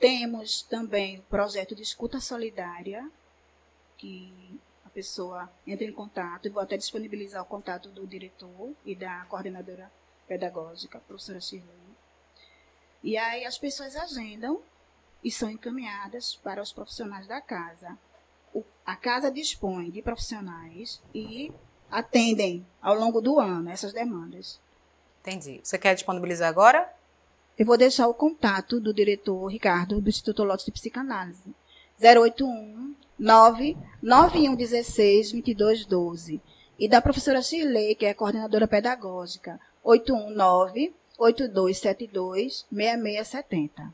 temos 0.00 0.62
também 0.62 1.18
o 1.18 1.22
projeto 1.24 1.74
de 1.74 1.82
escuta 1.82 2.20
solidária, 2.20 3.06
que 3.98 4.58
a 4.82 4.88
pessoa 4.88 5.52
entra 5.66 5.84
em 5.84 5.92
contato, 5.92 6.46
e 6.46 6.50
vou 6.50 6.62
até 6.62 6.78
disponibilizar 6.78 7.42
o 7.42 7.46
contato 7.46 7.90
do 7.90 8.06
diretor 8.06 8.74
e 8.84 8.94
da 8.94 9.26
coordenadora 9.26 9.92
pedagógica, 10.26 10.96
a 10.96 11.00
professora 11.02 11.38
Shirley. 11.38 11.68
E 13.02 13.16
aí 13.18 13.44
as 13.44 13.58
pessoas 13.58 13.94
agendam 13.94 14.62
e 15.22 15.30
são 15.30 15.50
encaminhadas 15.50 16.34
para 16.36 16.62
os 16.62 16.72
profissionais 16.72 17.26
da 17.26 17.40
casa. 17.42 17.98
O, 18.54 18.64
a 18.86 18.96
casa 18.96 19.30
dispõe 19.30 19.90
de 19.90 20.00
profissionais 20.00 21.02
e 21.14 21.52
atendem 21.90 22.66
ao 22.80 22.94
longo 22.94 23.20
do 23.20 23.38
ano 23.38 23.68
essas 23.68 23.92
demandas. 23.92 24.58
Entendi. 25.20 25.60
Você 25.62 25.78
quer 25.78 25.94
disponibilizar 25.94 26.48
agora? 26.48 26.92
Eu 27.58 27.66
vou 27.66 27.76
deixar 27.76 28.08
o 28.08 28.14
contato 28.14 28.80
do 28.80 28.94
diretor 28.94 29.46
Ricardo 29.46 30.00
do 30.00 30.08
Instituto 30.08 30.42
Lotus 30.42 30.64
de 30.64 30.72
Psicanálise. 30.72 31.54
081 32.00 32.94
99116 33.18 35.32
2212. 35.32 36.40
E 36.78 36.88
da 36.88 37.02
professora 37.02 37.42
Chile, 37.42 37.94
que 37.94 38.06
é 38.06 38.14
coordenadora 38.14 38.66
pedagógica, 38.66 39.60
819 39.84 40.94
8272 41.18 42.66
6670. 42.72 43.92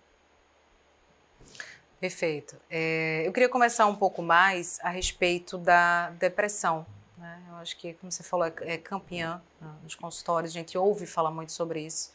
Perfeito. 1.98 2.56
É, 2.70 3.26
eu 3.26 3.32
queria 3.32 3.48
começar 3.48 3.86
um 3.86 3.96
pouco 3.96 4.22
mais 4.22 4.78
a 4.82 4.90
respeito 4.90 5.58
da 5.58 6.10
depressão. 6.10 6.86
Né? 7.18 7.42
Eu 7.48 7.56
acho 7.56 7.76
que, 7.76 7.94
como 7.94 8.10
você 8.12 8.22
falou, 8.22 8.46
é, 8.46 8.52
é 8.60 8.78
campeã 8.78 9.40
né? 9.60 9.74
nos 9.82 9.94
consultórios, 9.94 10.52
a 10.52 10.54
gente 10.54 10.76
ouve 10.76 11.06
falar 11.06 11.30
muito 11.30 11.52
sobre 11.52 11.84
isso. 11.84 12.12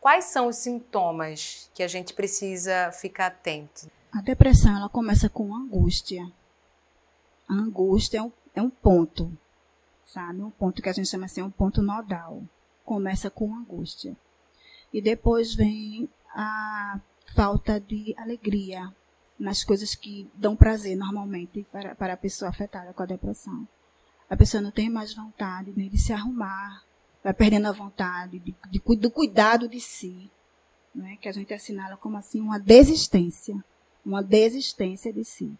Quais 0.00 0.26
são 0.26 0.48
os 0.48 0.56
sintomas 0.56 1.70
que 1.74 1.82
a 1.82 1.88
gente 1.88 2.12
precisa 2.12 2.92
ficar 2.92 3.26
atento? 3.26 3.90
A 4.12 4.20
depressão 4.20 4.76
ela 4.76 4.88
começa 4.88 5.28
com 5.28 5.54
angústia. 5.54 6.30
A 7.48 7.54
angústia 7.54 8.18
é 8.18 8.22
um, 8.22 8.32
é 8.54 8.62
um 8.62 8.70
ponto, 8.70 9.36
sabe? 10.06 10.42
Um 10.42 10.50
ponto 10.50 10.82
que 10.82 10.88
a 10.88 10.92
gente 10.92 11.08
chama 11.08 11.24
assim, 11.24 11.42
um 11.42 11.50
ponto 11.50 11.82
nodal. 11.82 12.42
Começa 12.84 13.30
com 13.30 13.54
angústia. 13.54 14.14
E 14.92 15.00
depois 15.00 15.54
vem 15.54 16.08
a 16.34 17.00
falta 17.34 17.80
de 17.80 18.14
alegria 18.16 18.94
nas 19.38 19.64
coisas 19.64 19.94
que 19.94 20.30
dão 20.34 20.54
prazer 20.54 20.96
normalmente 20.96 21.66
para, 21.72 21.94
para 21.94 22.12
a 22.12 22.16
pessoa 22.16 22.50
afetada 22.50 22.92
com 22.92 23.02
a 23.02 23.06
depressão. 23.06 23.66
A 24.28 24.36
pessoa 24.36 24.62
não 24.62 24.70
tem 24.70 24.88
mais 24.88 25.14
vontade 25.14 25.72
nem 25.76 25.88
de 25.88 25.98
se 25.98 26.12
arrumar, 26.12 26.82
vai 27.22 27.32
perdendo 27.32 27.68
a 27.68 27.72
vontade 27.72 28.38
de, 28.38 28.54
de, 28.70 28.96
do 28.96 29.10
cuidado 29.10 29.68
de 29.68 29.80
si, 29.80 30.30
né? 30.94 31.16
que 31.20 31.28
a 31.28 31.32
gente 31.32 31.52
assinala 31.52 31.96
como 31.96 32.16
assim 32.16 32.40
uma 32.40 32.58
desistência, 32.58 33.62
uma 34.04 34.22
desistência 34.22 35.12
de 35.12 35.24
si. 35.24 35.52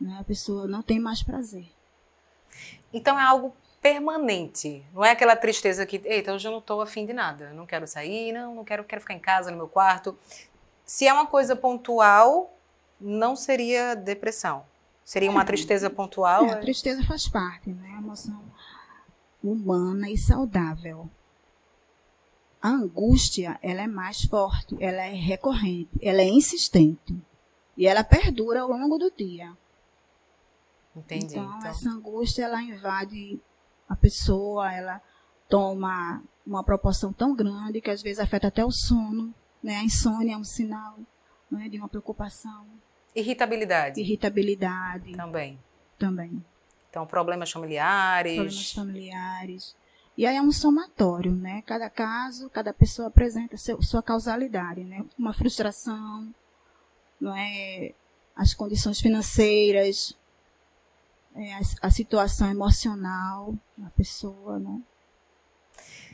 Né? 0.00 0.16
A 0.20 0.24
pessoa 0.24 0.66
não 0.66 0.82
tem 0.82 0.98
mais 0.98 1.22
prazer. 1.22 1.66
Então 2.92 3.18
é 3.18 3.22
algo 3.22 3.54
permanente, 3.80 4.82
não 4.94 5.04
é 5.04 5.10
aquela 5.10 5.36
tristeza 5.36 5.84
que, 5.84 6.00
eita, 6.06 6.32
hoje 6.32 6.48
eu 6.48 6.52
não 6.52 6.58
estou 6.58 6.80
afim 6.80 7.04
de 7.04 7.12
nada, 7.12 7.52
não 7.52 7.66
quero 7.66 7.86
sair, 7.86 8.32
não, 8.32 8.54
não 8.54 8.64
quero, 8.64 8.82
quero 8.82 9.02
ficar 9.02 9.12
em 9.12 9.18
casa, 9.18 9.50
no 9.50 9.58
meu 9.58 9.68
quarto. 9.68 10.16
Se 10.86 11.06
é 11.06 11.12
uma 11.12 11.26
coisa 11.26 11.54
pontual, 11.54 12.56
não 12.98 13.36
seria 13.36 13.94
depressão. 13.94 14.64
Seria 15.04 15.30
uma 15.30 15.42
é, 15.42 15.44
tristeza 15.44 15.90
pontual? 15.90 16.46
É, 16.46 16.52
a 16.52 16.60
tristeza 16.60 17.04
faz 17.04 17.28
parte, 17.28 17.70
né? 17.70 17.94
A 17.96 17.98
emoção 17.98 18.42
humana 19.42 20.08
e 20.10 20.16
saudável. 20.16 21.08
A 22.60 22.70
angústia, 22.70 23.58
ela 23.62 23.82
é 23.82 23.86
mais 23.86 24.22
forte, 24.22 24.74
ela 24.80 25.02
é 25.02 25.12
recorrente, 25.12 25.90
ela 26.00 26.22
é 26.22 26.28
insistente 26.28 27.14
e 27.76 27.86
ela 27.86 28.02
perdura 28.02 28.62
ao 28.62 28.68
longo 28.68 28.96
do 28.96 29.10
dia. 29.10 29.54
Entendi. 30.96 31.26
Então, 31.26 31.58
então, 31.58 31.70
essa 31.70 31.90
angústia, 31.90 32.44
ela 32.44 32.62
invade 32.62 33.38
a 33.86 33.94
pessoa, 33.94 34.72
ela 34.72 35.02
toma 35.48 36.22
uma 36.46 36.64
proporção 36.64 37.12
tão 37.12 37.34
grande 37.34 37.82
que 37.82 37.90
às 37.90 38.00
vezes 38.00 38.18
afeta 38.18 38.48
até 38.48 38.64
o 38.64 38.70
sono, 38.70 39.34
né? 39.62 39.76
A 39.76 39.84
insônia 39.84 40.34
é 40.34 40.36
um 40.36 40.44
sinal 40.44 40.98
né, 41.50 41.68
de 41.68 41.78
uma 41.78 41.88
preocupação. 41.88 42.66
Irritabilidade. 43.14 44.00
Irritabilidade. 44.00 45.12
Também. 45.12 45.58
Também. 45.98 46.44
Então, 46.90 47.06
problemas 47.06 47.50
familiares. 47.50 48.34
Problemas 48.34 48.72
familiares. 48.72 49.76
E 50.16 50.26
aí 50.26 50.36
é 50.36 50.42
um 50.42 50.52
somatório, 50.52 51.32
né? 51.32 51.62
Cada 51.66 51.90
caso, 51.90 52.48
cada 52.48 52.72
pessoa 52.72 53.08
apresenta 53.08 53.56
seu, 53.56 53.82
sua 53.82 54.02
causalidade, 54.02 54.84
né? 54.84 55.04
Uma 55.18 55.32
frustração, 55.32 56.32
não 57.20 57.36
é? 57.36 57.92
As 58.36 58.54
condições 58.54 59.00
financeiras, 59.00 60.16
é, 61.34 61.54
a, 61.54 61.60
a, 61.82 61.90
situação 61.90 62.48
emocional 62.48 63.54
da 63.76 63.90
pessoa, 63.90 64.58
né? 64.60 64.80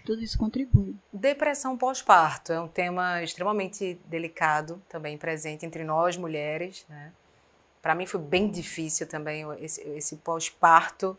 Tudo 0.05 0.23
isso 0.23 0.39
contribui. 0.39 0.95
Depressão 1.13 1.77
pós-parto 1.77 2.53
é 2.53 2.61
um 2.61 2.69
tema 2.69 3.23
extremamente 3.23 4.01
delicado, 4.07 4.83
também 4.89 5.17
presente 5.19 5.67
entre 5.67 5.85
nós 5.85 6.17
mulheres, 6.17 6.85
né? 6.89 7.13
Para 7.83 7.95
mim 7.95 8.07
foi 8.07 8.21
bem 8.21 8.51
difícil 8.51 9.07
também 9.07 9.45
esse, 9.59 9.81
esse 9.91 10.17
pós-parto, 10.17 11.17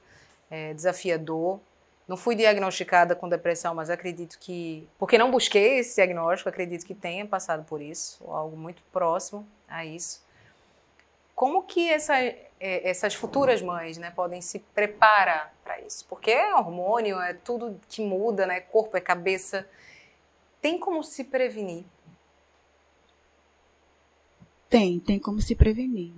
é, 0.49 0.73
desafiador. 0.73 1.59
Não 2.07 2.15
fui 2.17 2.35
diagnosticada 2.35 3.15
com 3.15 3.27
depressão, 3.27 3.73
mas 3.73 3.89
acredito 3.89 4.37
que, 4.39 4.87
porque 4.99 5.17
não 5.17 5.31
busquei 5.31 5.79
esse 5.79 5.95
diagnóstico, 5.95 6.49
acredito 6.49 6.85
que 6.85 6.93
tenha 6.93 7.25
passado 7.25 7.63
por 7.63 7.81
isso, 7.81 8.23
ou 8.23 8.35
algo 8.35 8.57
muito 8.57 8.83
próximo 8.91 9.47
a 9.67 9.85
isso. 9.85 10.23
Como 11.33 11.63
que 11.63 11.89
essa, 11.89 12.13
é, 12.61 12.89
essas 12.89 13.13
futuras 13.13 13.61
mães 13.61 13.97
né, 13.97 14.11
podem 14.11 14.41
se 14.41 14.59
preparar 14.59 15.53
para 15.63 15.81
isso? 15.81 16.05
Porque 16.07 16.31
é 16.31 16.55
hormônio, 16.55 17.19
é 17.19 17.33
tudo 17.33 17.79
que 17.89 18.01
muda, 18.01 18.45
né? 18.45 18.61
Corpo, 18.61 18.95
é 18.95 19.01
cabeça. 19.01 19.67
Tem 20.61 20.79
como 20.79 21.03
se 21.03 21.23
prevenir? 21.23 21.83
Tem, 24.69 24.99
tem 24.99 25.19
como 25.19 25.41
se 25.41 25.55
prevenir 25.55 26.13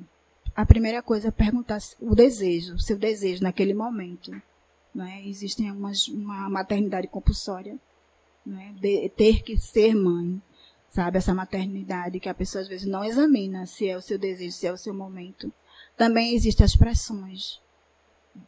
a 0.55 0.65
primeira 0.65 1.01
coisa 1.01 1.29
é 1.29 1.31
perguntar 1.31 1.79
o 1.99 2.13
desejo, 2.13 2.77
seu 2.77 2.97
desejo 2.97 3.43
naquele 3.43 3.73
momento. 3.73 4.31
Né? 4.93 5.23
Existem 5.25 5.69
algumas, 5.69 6.07
uma 6.07 6.49
maternidade 6.49 7.07
compulsória, 7.07 7.75
né? 8.45 8.73
de 8.79 9.09
ter 9.09 9.41
que 9.41 9.57
ser 9.57 9.95
mãe, 9.95 10.39
sabe? 10.89 11.17
Essa 11.17 11.33
maternidade 11.33 12.19
que 12.19 12.29
a 12.29 12.33
pessoa 12.33 12.61
às 12.61 12.67
vezes 12.67 12.85
não 12.85 13.03
examina 13.03 13.65
se 13.65 13.89
é 13.89 13.97
o 13.97 14.01
seu 14.01 14.17
desejo, 14.19 14.55
se 14.55 14.67
é 14.67 14.71
o 14.71 14.77
seu 14.77 14.93
momento. 14.93 15.51
Também 15.95 16.33
existem 16.33 16.65
as 16.65 16.75
pressões 16.75 17.61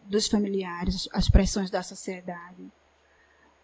dos 0.06 0.28
familiares, 0.28 1.08
as 1.14 1.30
pressões 1.30 1.70
da 1.70 1.84
sociedade. 1.84 2.72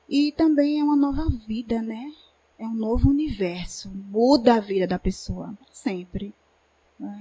E 0.07 0.31
também 0.33 0.79
é 0.79 0.83
uma 0.83 0.95
nova 0.95 1.27
vida, 1.47 1.81
né? 1.81 2.11
É 2.59 2.65
um 2.65 2.73
novo 2.73 3.09
universo. 3.09 3.89
Muda 3.89 4.55
a 4.55 4.59
vida 4.59 4.85
da 4.85 4.99
pessoa, 4.99 5.57
sempre. 5.71 6.33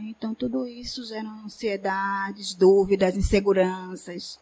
Então, 0.03 0.35
tudo 0.35 0.67
isso 0.67 1.05
gera 1.07 1.27
ansiedades, 1.27 2.55
dúvidas, 2.55 3.17
inseguranças. 3.17 4.39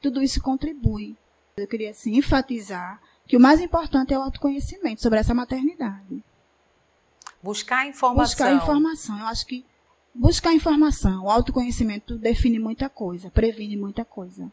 Tudo 0.00 0.20
isso 0.20 0.42
contribui. 0.42 1.16
Eu 1.56 1.68
queria 1.68 1.90
assim, 1.90 2.16
enfatizar 2.16 3.00
que 3.28 3.36
o 3.36 3.40
mais 3.40 3.60
importante 3.60 4.12
é 4.12 4.18
o 4.18 4.22
autoconhecimento 4.22 5.00
sobre 5.00 5.20
essa 5.20 5.32
maternidade. 5.32 6.24
Buscar 7.40 7.86
informação. 7.86 8.24
Buscar 8.24 8.54
informação. 8.54 9.18
Eu 9.18 9.26
acho 9.26 9.46
que 9.46 9.64
buscar 10.14 10.52
informação. 10.52 11.24
O 11.24 11.30
autoconhecimento 11.30 12.16
define 12.16 12.58
muita 12.58 12.88
coisa, 12.88 13.30
previne 13.30 13.76
muita 13.76 14.04
coisa. 14.04 14.50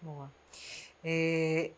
Boa. 0.00 0.30
É, 1.02 1.70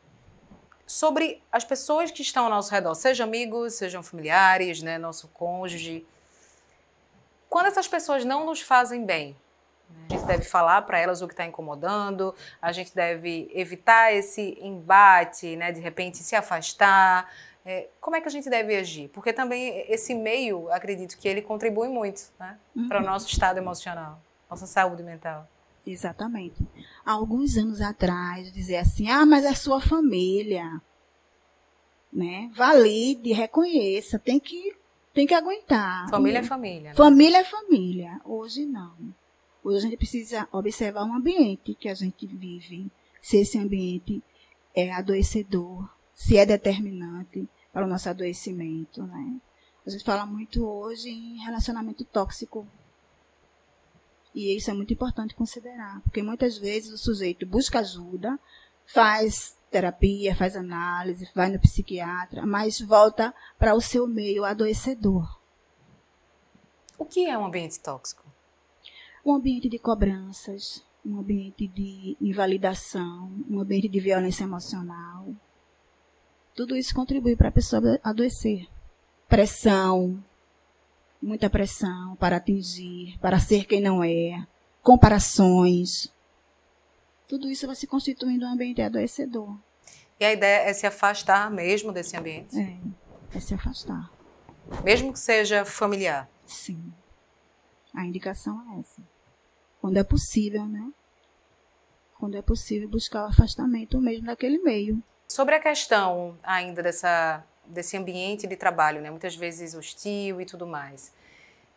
sobre 0.86 1.42
as 1.50 1.64
pessoas 1.64 2.10
que 2.10 2.22
estão 2.22 2.44
ao 2.44 2.50
nosso 2.50 2.70
redor, 2.70 2.94
sejam 2.94 3.26
amigos, 3.26 3.74
sejam 3.74 4.02
familiares, 4.02 4.82
né, 4.82 4.98
nosso 4.98 5.26
cônjuge. 5.28 6.06
Quando 7.48 7.66
essas 7.66 7.88
pessoas 7.88 8.24
não 8.24 8.44
nos 8.44 8.60
fazem 8.60 9.04
bem, 9.04 9.36
né, 9.88 10.06
a 10.10 10.12
gente 10.12 10.26
deve 10.26 10.44
falar 10.44 10.82
para 10.82 10.98
elas 10.98 11.22
o 11.22 11.26
que 11.26 11.32
está 11.32 11.46
incomodando, 11.46 12.34
a 12.60 12.72
gente 12.72 12.94
deve 12.94 13.50
evitar 13.54 14.12
esse 14.12 14.58
embate, 14.60 15.56
né, 15.56 15.72
de 15.72 15.80
repente 15.80 16.18
se 16.18 16.36
afastar. 16.36 17.32
É, 17.64 17.88
como 18.00 18.16
é 18.16 18.20
que 18.20 18.28
a 18.28 18.30
gente 18.30 18.50
deve 18.50 18.76
agir? 18.76 19.08
Porque 19.08 19.32
também 19.32 19.84
esse 19.88 20.14
meio, 20.14 20.70
acredito 20.72 21.16
que 21.16 21.28
ele 21.28 21.40
contribui 21.40 21.88
muito 21.88 22.22
né, 22.38 22.58
uhum. 22.74 22.88
para 22.88 23.00
o 23.00 23.04
nosso 23.04 23.28
estado 23.28 23.58
emocional, 23.58 24.20
nossa 24.50 24.66
saúde 24.66 25.02
mental. 25.02 25.48
Exatamente. 25.86 26.56
Há 27.04 27.12
alguns 27.12 27.56
anos 27.56 27.80
atrás, 27.80 28.52
dizer 28.52 28.76
assim, 28.76 29.08
ah, 29.08 29.26
mas 29.26 29.44
é 29.44 29.54
sua 29.54 29.80
família. 29.80 30.80
Né? 32.12 32.50
Valide, 32.54 33.32
reconheça, 33.32 34.18
tem 34.18 34.38
que, 34.38 34.76
tem 35.14 35.26
que 35.26 35.34
aguentar. 35.34 36.08
Família 36.10 36.38
é 36.40 36.42
família. 36.42 36.90
Né? 36.90 36.94
Família 36.94 37.38
é 37.38 37.44
família. 37.44 38.20
Hoje 38.24 38.66
não. 38.66 38.94
Hoje 39.64 39.78
a 39.78 39.80
gente 39.82 39.96
precisa 39.96 40.48
observar 40.50 41.04
o 41.04 41.12
ambiente 41.12 41.74
que 41.74 41.88
a 41.88 41.94
gente 41.94 42.26
vive. 42.26 42.90
Se 43.20 43.38
esse 43.38 43.56
ambiente 43.56 44.22
é 44.74 44.92
adoecedor, 44.92 45.88
se 46.22 46.36
é 46.38 46.46
determinante 46.46 47.48
para 47.72 47.84
o 47.84 47.88
nosso 47.88 48.08
adoecimento, 48.08 49.02
né? 49.02 49.40
A 49.84 49.90
gente 49.90 50.04
fala 50.04 50.24
muito 50.24 50.64
hoje 50.64 51.10
em 51.10 51.42
relacionamento 51.42 52.04
tóxico 52.04 52.64
e 54.32 54.56
isso 54.56 54.70
é 54.70 54.74
muito 54.74 54.92
importante 54.92 55.34
considerar, 55.34 56.00
porque 56.02 56.22
muitas 56.22 56.56
vezes 56.56 56.92
o 56.92 56.98
sujeito 56.98 57.44
busca 57.44 57.80
ajuda, 57.80 58.38
faz 58.86 59.58
terapia, 59.68 60.36
faz 60.36 60.56
análise, 60.56 61.28
vai 61.34 61.50
no 61.50 61.58
psiquiatra, 61.58 62.46
mas 62.46 62.80
volta 62.80 63.34
para 63.58 63.74
o 63.74 63.80
seu 63.80 64.06
meio 64.06 64.44
adoecedor. 64.44 65.40
O 66.96 67.04
que 67.04 67.26
é 67.26 67.36
um 67.36 67.46
ambiente 67.46 67.80
tóxico? 67.80 68.22
Um 69.26 69.34
ambiente 69.34 69.68
de 69.68 69.78
cobranças, 69.78 70.84
um 71.04 71.18
ambiente 71.18 71.66
de 71.66 72.16
invalidação, 72.20 73.28
um 73.50 73.58
ambiente 73.58 73.88
de 73.88 73.98
violência 73.98 74.44
emocional. 74.44 75.34
Tudo 76.54 76.76
isso 76.76 76.94
contribui 76.94 77.34
para 77.34 77.48
a 77.48 77.52
pessoa 77.52 77.98
adoecer. 78.02 78.68
Pressão, 79.28 80.22
muita 81.20 81.48
pressão 81.48 82.14
para 82.16 82.36
atingir, 82.36 83.18
para 83.20 83.38
ser 83.38 83.64
quem 83.64 83.80
não 83.80 84.04
é, 84.04 84.46
comparações. 84.82 86.12
Tudo 87.26 87.48
isso 87.48 87.66
vai 87.66 87.76
se 87.76 87.86
constituindo 87.86 88.44
um 88.44 88.52
ambiente 88.52 88.82
adoecedor. 88.82 89.56
E 90.20 90.24
a 90.24 90.32
ideia 90.32 90.68
é 90.68 90.72
se 90.72 90.86
afastar 90.86 91.50
mesmo 91.50 91.90
desse 91.90 92.16
ambiente? 92.16 92.58
É, 92.58 92.78
é 93.36 93.40
se 93.40 93.54
afastar. 93.54 94.10
Mesmo 94.84 95.12
que 95.12 95.18
seja 95.18 95.64
familiar? 95.64 96.28
Sim. 96.46 96.92
A 97.94 98.04
indicação 98.04 98.62
é 98.72 98.80
essa. 98.80 99.02
Quando 99.80 99.96
é 99.96 100.04
possível, 100.04 100.66
né? 100.66 100.92
Quando 102.18 102.36
é 102.36 102.42
possível 102.42 102.88
buscar 102.88 103.24
o 103.24 103.30
afastamento 103.30 104.00
mesmo 104.00 104.26
daquele 104.26 104.58
meio. 104.58 105.02
Sobre 105.32 105.54
a 105.54 105.60
questão 105.60 106.38
ainda 106.42 106.82
dessa 106.82 107.42
desse 107.64 107.96
ambiente 107.96 108.46
de 108.46 108.54
trabalho, 108.54 109.00
né? 109.00 109.08
muitas 109.08 109.34
vezes 109.34 109.74
hostil 109.74 110.42
e 110.42 110.44
tudo 110.44 110.66
mais. 110.66 111.10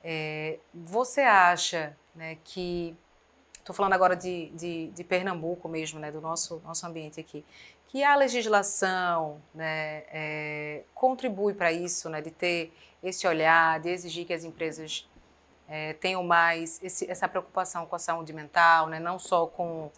É, 0.04 0.60
você 0.74 1.22
acha 1.22 1.96
né, 2.14 2.38
que, 2.44 2.94
estou 3.54 3.74
falando 3.74 3.94
agora 3.94 4.14
de, 4.14 4.50
de, 4.50 4.88
de, 4.88 5.04
Pernambuco 5.06 5.70
mesmo, 5.70 6.02
né, 6.02 6.12
do 6.12 6.20
nosso, 6.20 6.62
nosso 6.66 6.86
ambiente 6.86 7.18
aqui, 7.18 7.46
que 7.88 8.04
a 8.04 8.14
legislação 8.18 9.42
né, 9.54 10.04
é, 10.12 10.84
contribui 10.94 11.54
para 11.54 11.72
isso, 11.72 12.10
né, 12.10 12.22
de 12.22 12.32
ter 12.32 12.74
esse 13.02 13.26
olhar, 13.26 13.80
de 13.80 13.88
exigir 13.88 14.26
que 14.26 14.34
as 14.34 14.44
empresas 14.44 15.10
é, 15.70 15.94
tenham 15.94 16.24
mais 16.26 16.84
esse, 16.84 17.10
essa 17.10 17.26
preocupação 17.30 17.86
com 17.86 17.96
a 17.96 18.00
saúde 18.00 18.34
mental, 18.34 18.88
né, 18.88 19.00
não 19.00 19.18
só 19.18 19.48
com 19.48 19.90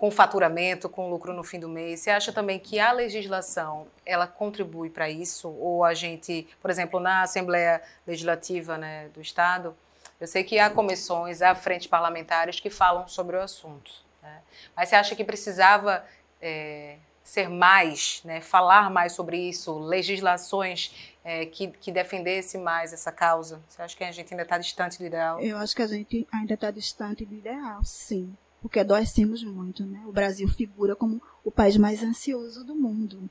com 0.00 0.10
faturamento, 0.10 0.88
com 0.88 1.10
lucro 1.10 1.34
no 1.34 1.44
fim 1.44 1.60
do 1.60 1.68
mês. 1.68 2.00
Você 2.00 2.10
acha 2.10 2.32
também 2.32 2.58
que 2.58 2.80
a 2.80 2.90
legislação 2.90 3.86
ela 4.06 4.26
contribui 4.26 4.88
para 4.88 5.10
isso? 5.10 5.46
Ou 5.50 5.84
a 5.84 5.92
gente, 5.92 6.48
por 6.58 6.70
exemplo, 6.70 6.98
na 6.98 7.20
Assembleia 7.20 7.82
Legislativa 8.06 8.78
né, 8.78 9.08
do 9.08 9.20
Estado, 9.20 9.76
eu 10.18 10.26
sei 10.26 10.42
que 10.42 10.58
há 10.58 10.70
comissões, 10.70 11.42
há 11.42 11.54
frentes 11.54 11.86
parlamentares 11.86 12.58
que 12.58 12.70
falam 12.70 13.06
sobre 13.06 13.36
o 13.36 13.42
assunto. 13.42 13.92
Né? 14.22 14.40
Mas 14.74 14.88
você 14.88 14.96
acha 14.96 15.14
que 15.14 15.22
precisava 15.22 16.02
é, 16.40 16.96
ser 17.22 17.50
mais, 17.50 18.22
né, 18.24 18.40
falar 18.40 18.88
mais 18.88 19.12
sobre 19.12 19.36
isso, 19.36 19.78
legislações 19.80 21.12
é, 21.22 21.44
que, 21.44 21.68
que 21.68 21.92
defendesse 21.92 22.56
mais 22.56 22.94
essa 22.94 23.12
causa? 23.12 23.60
Você 23.68 23.82
acha 23.82 23.94
que 23.94 24.02
a 24.02 24.10
gente 24.10 24.32
ainda 24.32 24.44
está 24.44 24.56
distante 24.56 24.96
do 24.96 25.04
ideal? 25.04 25.38
Eu 25.40 25.58
acho 25.58 25.76
que 25.76 25.82
a 25.82 25.86
gente 25.86 26.26
ainda 26.32 26.54
está 26.54 26.70
distante 26.70 27.26
do 27.26 27.34
ideal, 27.34 27.84
sim 27.84 28.34
porque 28.60 28.80
adoecemos 28.80 29.42
muito, 29.42 29.84
né? 29.84 30.02
O 30.06 30.12
Brasil 30.12 30.48
figura 30.48 30.94
como 30.94 31.20
o 31.44 31.50
país 31.50 31.76
mais 31.76 32.02
ansioso 32.02 32.64
do 32.64 32.74
mundo, 32.74 33.28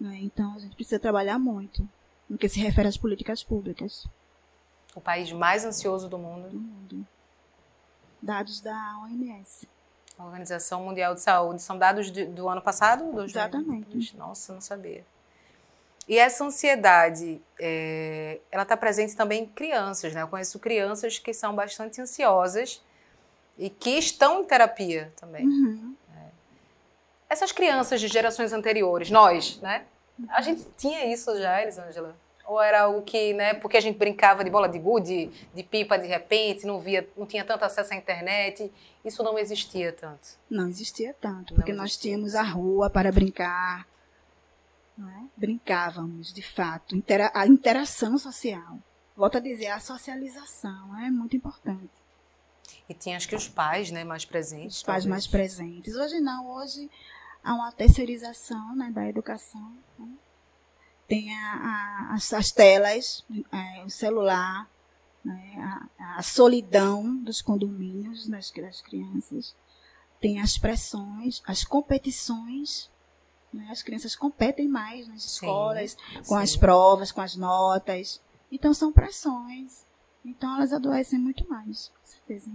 né? 0.00 0.18
Então 0.22 0.54
a 0.54 0.58
gente 0.58 0.74
precisa 0.74 0.98
trabalhar 0.98 1.38
muito 1.38 1.88
no 2.28 2.36
que 2.36 2.48
se 2.48 2.60
refere 2.60 2.88
às 2.88 2.96
políticas 2.96 3.42
públicas. 3.42 4.06
O 4.94 5.00
país 5.00 5.32
mais 5.32 5.64
ansioso 5.64 6.08
do 6.08 6.18
mundo? 6.18 6.48
Do 6.48 6.58
mundo. 6.58 7.06
Dados 8.20 8.60
da 8.60 8.98
OMS. 9.02 9.68
A 10.18 10.24
Organização 10.24 10.82
Mundial 10.82 11.14
de 11.14 11.20
Saúde. 11.20 11.62
São 11.62 11.78
dados 11.78 12.10
de, 12.10 12.24
do 12.24 12.48
ano 12.48 12.62
passado? 12.62 13.12
Do 13.12 13.24
Exatamente. 13.24 14.16
Nossa, 14.16 14.52
não 14.54 14.60
sabia. 14.60 15.04
E 16.08 16.18
essa 16.18 16.44
ansiedade, 16.44 17.42
é, 17.58 18.40
ela 18.50 18.62
está 18.62 18.76
presente 18.76 19.16
também 19.16 19.42
em 19.42 19.46
crianças, 19.46 20.14
né? 20.14 20.22
Eu 20.22 20.28
conheço 20.28 20.58
crianças 20.58 21.18
que 21.18 21.34
são 21.34 21.54
bastante 21.54 22.00
ansiosas 22.00 22.80
e 23.58 23.70
que 23.70 23.90
estão 23.90 24.42
em 24.42 24.44
terapia 24.44 25.12
também. 25.18 25.46
Uhum. 25.46 25.94
É. 26.16 26.28
Essas 27.28 27.52
crianças 27.52 28.00
de 28.00 28.08
gerações 28.08 28.52
anteriores, 28.52 29.10
nós, 29.10 29.60
né? 29.60 29.84
A 30.28 30.40
gente 30.40 30.66
tinha 30.76 31.12
isso 31.12 31.36
já, 31.38 31.62
Elisângela? 31.62 32.16
Ou 32.46 32.60
era 32.62 32.82
algo 32.82 33.02
que, 33.02 33.32
né, 33.34 33.54
porque 33.54 33.76
a 33.76 33.80
gente 33.80 33.98
brincava 33.98 34.44
de 34.44 34.50
bola 34.50 34.68
de 34.68 34.78
gude, 34.78 35.30
de 35.52 35.62
pipa 35.64 35.98
de 35.98 36.06
repente, 36.06 36.64
não 36.64 36.78
via, 36.78 37.08
não 37.16 37.26
tinha 37.26 37.44
tanto 37.44 37.64
acesso 37.64 37.92
à 37.92 37.96
internet, 37.96 38.72
isso 39.04 39.22
não 39.22 39.36
existia 39.36 39.92
tanto. 39.92 40.28
Não 40.48 40.68
existia 40.68 41.14
tanto, 41.20 41.54
porque 41.54 41.72
existia. 41.72 41.76
nós 41.82 41.96
tínhamos 41.96 42.34
a 42.36 42.42
rua 42.42 42.88
para 42.88 43.10
brincar, 43.10 43.86
é? 44.98 45.24
brincávamos, 45.36 46.32
de 46.32 46.42
fato, 46.42 46.94
a 47.34 47.46
interação 47.46 48.16
social. 48.16 48.78
Volto 49.16 49.38
a 49.38 49.40
dizer, 49.40 49.68
a 49.68 49.80
socialização 49.80 50.96
é 51.00 51.10
muito 51.10 51.36
importante. 51.36 51.90
E 52.88 52.94
tinha 52.94 53.16
acho 53.16 53.28
que 53.28 53.36
os 53.36 53.48
pais, 53.48 53.90
né, 53.90 54.04
mais 54.04 54.24
presentes. 54.24 54.78
Os 54.78 54.82
pais 54.82 55.04
talvez. 55.04 55.10
mais 55.10 55.26
presentes. 55.26 55.94
Hoje 55.94 56.20
não, 56.20 56.50
hoje 56.50 56.90
há 57.42 57.54
uma 57.54 57.72
terceirização 57.72 58.74
né, 58.74 58.90
da 58.90 59.08
educação. 59.08 59.72
Né? 59.98 60.08
Tem 61.08 61.32
a, 61.32 62.10
a, 62.10 62.14
as, 62.14 62.32
as, 62.32 62.50
telas, 62.50 63.24
é, 63.52 63.84
o 63.84 63.90
celular, 63.90 64.68
né, 65.24 65.88
a, 65.98 66.18
a, 66.18 66.22
solidão 66.22 67.16
dos 67.16 67.40
condomínios 67.40 68.26
das, 68.26 68.50
das 68.50 68.80
crianças. 68.80 69.54
Tem 70.20 70.40
as 70.40 70.58
pressões, 70.58 71.42
as 71.46 71.64
competições. 71.64 72.90
Né, 73.52 73.68
as 73.70 73.82
crianças 73.82 74.16
competem 74.16 74.68
mais 74.68 75.06
nas 75.06 75.24
escolas, 75.24 75.92
sim, 75.92 76.14
com 76.14 76.36
sim. 76.36 76.42
as 76.42 76.56
provas, 76.56 77.12
com 77.12 77.20
as 77.20 77.36
notas. 77.36 78.20
Então 78.50 78.74
são 78.74 78.92
pressões. 78.92 79.86
Então 80.26 80.56
elas 80.56 80.72
adoecem 80.72 81.18
muito 81.18 81.48
mais 81.48 81.92
certeza. 82.02 82.50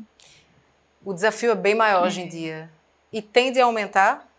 O 1.03 1.13
desafio 1.13 1.51
é 1.51 1.55
bem 1.55 1.73
maior 1.73 2.03
é. 2.03 2.07
hoje 2.07 2.21
em 2.21 2.27
dia. 2.27 2.69
E 3.11 3.21
tende 3.21 3.59
a 3.59 3.65
aumentar? 3.65 4.29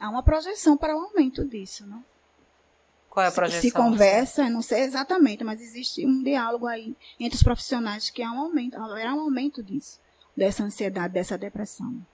Há 0.00 0.08
uma 0.08 0.22
projeção 0.22 0.76
para 0.76 0.96
o 0.96 1.00
aumento 1.00 1.44
disso, 1.44 1.86
não? 1.86 2.02
Qual 3.08 3.24
é 3.24 3.28
a 3.28 3.32
projeção? 3.32 3.60
Se, 3.60 3.68
se 3.68 3.74
conversa, 3.74 4.48
não 4.48 4.62
sei 4.62 4.80
exatamente, 4.80 5.44
mas 5.44 5.60
existe 5.60 6.06
um 6.06 6.22
diálogo 6.22 6.66
aí 6.66 6.96
entre 7.20 7.36
os 7.36 7.42
profissionais 7.42 8.08
que 8.08 8.22
há 8.22 8.32
um 8.32 8.40
aumento, 8.40 8.76
haverá 8.78 9.14
um 9.14 9.20
aumento 9.20 9.62
disso, 9.62 10.00
dessa 10.34 10.64
ansiedade, 10.64 11.12
dessa 11.12 11.36
depressão. 11.36 12.04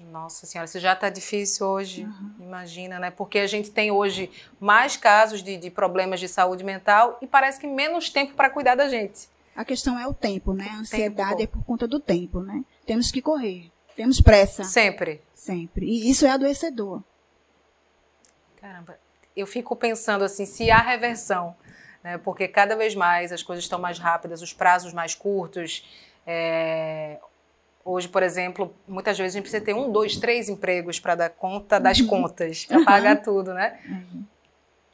Nossa 0.00 0.46
senhora, 0.46 0.66
isso 0.66 0.78
já 0.78 0.92
está 0.92 1.08
difícil 1.10 1.66
hoje, 1.66 2.04
uhum. 2.04 2.34
imagina, 2.40 2.98
né? 2.98 3.10
Porque 3.10 3.38
a 3.40 3.46
gente 3.46 3.70
tem 3.70 3.90
hoje 3.90 4.30
mais 4.60 4.96
casos 4.96 5.42
de, 5.42 5.56
de 5.56 5.70
problemas 5.70 6.20
de 6.20 6.28
saúde 6.28 6.62
mental 6.62 7.18
e 7.20 7.26
parece 7.26 7.58
que 7.58 7.66
menos 7.66 8.08
tempo 8.08 8.34
para 8.34 8.48
cuidar 8.48 8.76
da 8.76 8.88
gente. 8.88 9.28
A 9.56 9.64
questão 9.64 9.98
é 9.98 10.06
o 10.06 10.14
tempo, 10.14 10.52
né? 10.52 10.68
A 10.70 10.78
ansiedade 10.78 11.38
tempo. 11.38 11.42
é 11.42 11.46
por 11.46 11.64
conta 11.64 11.88
do 11.88 11.98
tempo, 11.98 12.40
né? 12.40 12.64
Temos 12.86 13.10
que 13.10 13.20
correr. 13.20 13.72
Temos 13.96 14.20
pressa. 14.20 14.62
Sempre. 14.62 15.20
Sempre. 15.34 15.86
E 15.86 16.08
isso 16.08 16.24
é 16.24 16.30
adoecedor. 16.30 17.02
Caramba. 18.60 18.98
Eu 19.36 19.46
fico 19.46 19.74
pensando 19.74 20.22
assim, 20.24 20.46
se 20.46 20.70
há 20.70 20.78
reversão 20.78 21.56
né? 22.02 22.18
porque 22.18 22.48
cada 22.48 22.76
vez 22.76 22.94
mais 22.94 23.32
as 23.32 23.42
coisas 23.42 23.64
estão 23.64 23.78
mais 23.78 23.98
rápidas, 23.98 24.42
os 24.42 24.52
prazos 24.52 24.92
mais 24.92 25.14
curtos. 25.14 25.86
É... 26.26 27.18
Hoje, 27.90 28.06
por 28.06 28.22
exemplo, 28.22 28.74
muitas 28.86 29.16
vezes 29.16 29.34
a 29.34 29.38
gente 29.38 29.44
precisa 29.44 29.64
ter 29.64 29.72
um, 29.72 29.90
dois, 29.90 30.18
três 30.18 30.50
empregos 30.50 31.00
para 31.00 31.14
dar 31.14 31.30
conta 31.30 31.80
das 31.80 32.02
contas, 32.02 32.66
para 32.66 32.84
pagar 32.84 33.22
tudo, 33.22 33.54
né? 33.54 33.80
Uhum. 33.88 34.24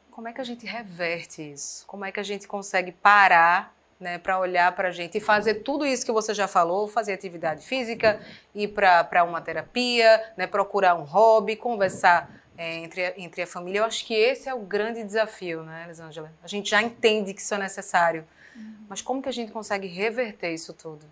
Como 0.09 0.29
é 0.29 0.33
que 0.33 0.39
a 0.39 0.45
gente 0.45 0.65
reverte 0.65 1.41
isso? 1.41 1.85
Como 1.87 2.05
é 2.05 2.11
que 2.13 2.21
a 2.21 2.23
gente 2.23 2.47
consegue 2.47 2.93
parar 2.93 3.75
né, 3.99 4.17
para 4.17 4.39
olhar 4.39 4.73
para 4.73 4.87
a 4.87 4.91
gente 4.91 5.17
e 5.17 5.19
fazer 5.19 5.55
tudo 5.55 5.85
isso 5.85 6.05
que 6.05 6.11
você 6.11 6.33
já 6.33 6.47
falou, 6.47 6.87
fazer 6.87 7.11
atividade 7.11 7.65
física, 7.65 8.21
ir 8.53 8.69
para 8.69 9.25
uma 9.25 9.41
terapia, 9.41 10.23
né, 10.37 10.47
procurar 10.47 10.95
um 10.95 11.03
hobby, 11.03 11.57
conversar 11.57 12.33
é, 12.57 12.75
entre, 12.75 13.13
entre 13.17 13.41
a 13.41 13.47
família. 13.47 13.79
Eu 13.79 13.83
acho 13.83 14.05
que 14.05 14.13
esse 14.13 14.47
é 14.47 14.53
o 14.53 14.59
grande 14.59 15.03
desafio, 15.03 15.63
né, 15.63 15.83
Elisângela? 15.83 16.31
A 16.41 16.47
gente 16.47 16.69
já 16.69 16.81
entende 16.81 17.33
que 17.33 17.41
isso 17.41 17.53
é 17.53 17.57
necessário, 17.57 18.25
uhum. 18.55 18.75
mas 18.87 19.01
como 19.01 19.21
que 19.21 19.27
a 19.27 19.33
gente 19.33 19.51
consegue 19.51 19.85
reverter 19.85 20.53
isso 20.53 20.71
tudo? 20.71 21.05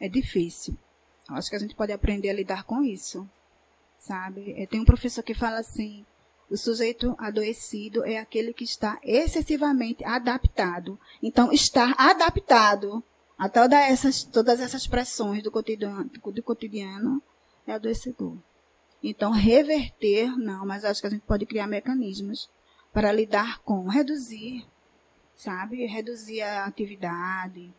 É 0.00 0.08
difícil. 0.08 0.76
Eu 1.28 1.36
acho 1.36 1.50
que 1.50 1.56
a 1.56 1.58
gente 1.58 1.74
pode 1.74 1.92
aprender 1.92 2.30
a 2.30 2.34
lidar 2.34 2.64
com 2.64 2.82
isso, 2.82 3.28
sabe? 3.98 4.66
Tem 4.68 4.80
um 4.80 4.84
professor 4.84 5.22
que 5.22 5.34
fala 5.34 5.58
assim, 5.58 6.04
o 6.50 6.56
sujeito 6.56 7.14
adoecido 7.18 8.04
é 8.04 8.18
aquele 8.18 8.54
que 8.54 8.64
está 8.64 8.98
excessivamente 9.02 10.02
adaptado. 10.04 10.98
Então, 11.22 11.52
estar 11.52 11.94
adaptado 11.98 13.02
a 13.38 13.48
todas 13.48 13.78
essas, 13.78 14.24
todas 14.24 14.60
essas 14.60 14.86
pressões 14.86 15.42
do 15.42 15.50
cotidiano, 15.50 16.04
do 16.04 16.42
cotidiano 16.42 17.22
é 17.66 17.72
adoecedor. 17.72 18.36
Então, 19.02 19.30
reverter, 19.30 20.36
não, 20.36 20.66
mas 20.66 20.84
acho 20.84 21.00
que 21.00 21.06
a 21.06 21.10
gente 21.10 21.22
pode 21.22 21.44
criar 21.44 21.66
mecanismos 21.66 22.48
para 22.92 23.12
lidar 23.12 23.60
com, 23.60 23.86
reduzir, 23.86 24.66
sabe? 25.36 25.84
Reduzir 25.86 26.40
a 26.40 26.64
atividade, 26.64 27.72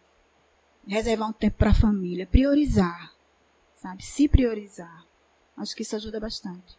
reservar 0.89 1.29
um 1.29 1.33
tempo 1.33 1.57
para 1.57 1.69
a 1.69 1.73
família, 1.73 2.25
priorizar, 2.25 3.13
sabe? 3.75 4.03
Se 4.03 4.27
priorizar. 4.27 5.05
Acho 5.55 5.75
que 5.75 5.83
isso 5.83 5.95
ajuda 5.95 6.19
bastante. 6.19 6.77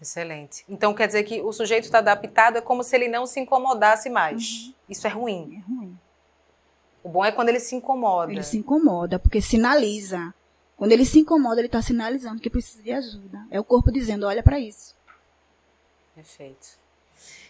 Excelente. 0.00 0.64
Então 0.68 0.94
quer 0.94 1.06
dizer 1.06 1.24
que 1.24 1.42
o 1.42 1.52
sujeito 1.52 1.84
está 1.84 1.98
adaptado, 1.98 2.56
é 2.56 2.60
como 2.60 2.82
se 2.82 2.94
ele 2.96 3.08
não 3.08 3.26
se 3.26 3.40
incomodasse 3.40 4.08
mais. 4.08 4.66
Uhum. 4.66 4.74
Isso 4.88 5.06
é 5.06 5.10
ruim. 5.10 5.56
É 5.56 5.70
ruim. 5.70 5.98
O 7.02 7.08
bom 7.08 7.24
é 7.24 7.32
quando 7.32 7.48
ele 7.48 7.60
se 7.60 7.74
incomoda. 7.74 8.32
Ele 8.32 8.42
se 8.42 8.58
incomoda, 8.58 9.18
porque 9.18 9.40
sinaliza. 9.40 10.34
Quando 10.76 10.92
ele 10.92 11.04
se 11.04 11.18
incomoda, 11.18 11.60
ele 11.60 11.66
está 11.66 11.82
sinalizando 11.82 12.40
que 12.40 12.48
precisa 12.48 12.82
de 12.82 12.92
ajuda. 12.92 13.46
É 13.50 13.60
o 13.60 13.64
corpo 13.64 13.90
dizendo: 13.90 14.26
olha 14.26 14.42
para 14.42 14.58
isso. 14.58 14.96
Perfeito. 16.14 16.78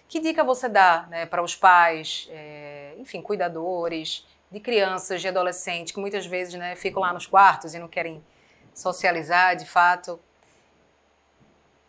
Que 0.08 0.18
dica 0.18 0.42
você 0.42 0.68
dá 0.68 1.06
né, 1.08 1.26
para 1.26 1.42
os 1.42 1.54
pais, 1.54 2.28
é, 2.30 2.96
enfim, 2.98 3.22
cuidadores 3.22 4.26
de 4.50 4.60
crianças, 4.60 5.20
de 5.20 5.28
adolescentes, 5.28 5.92
que 5.92 6.00
muitas 6.00 6.26
vezes 6.26 6.54
né, 6.54 6.74
ficam 6.76 7.02
lá 7.02 7.12
nos 7.12 7.26
quartos 7.26 7.74
e 7.74 7.78
não 7.78 7.88
querem 7.88 8.22
socializar 8.74 9.56
de 9.56 9.66
fato? 9.66 10.20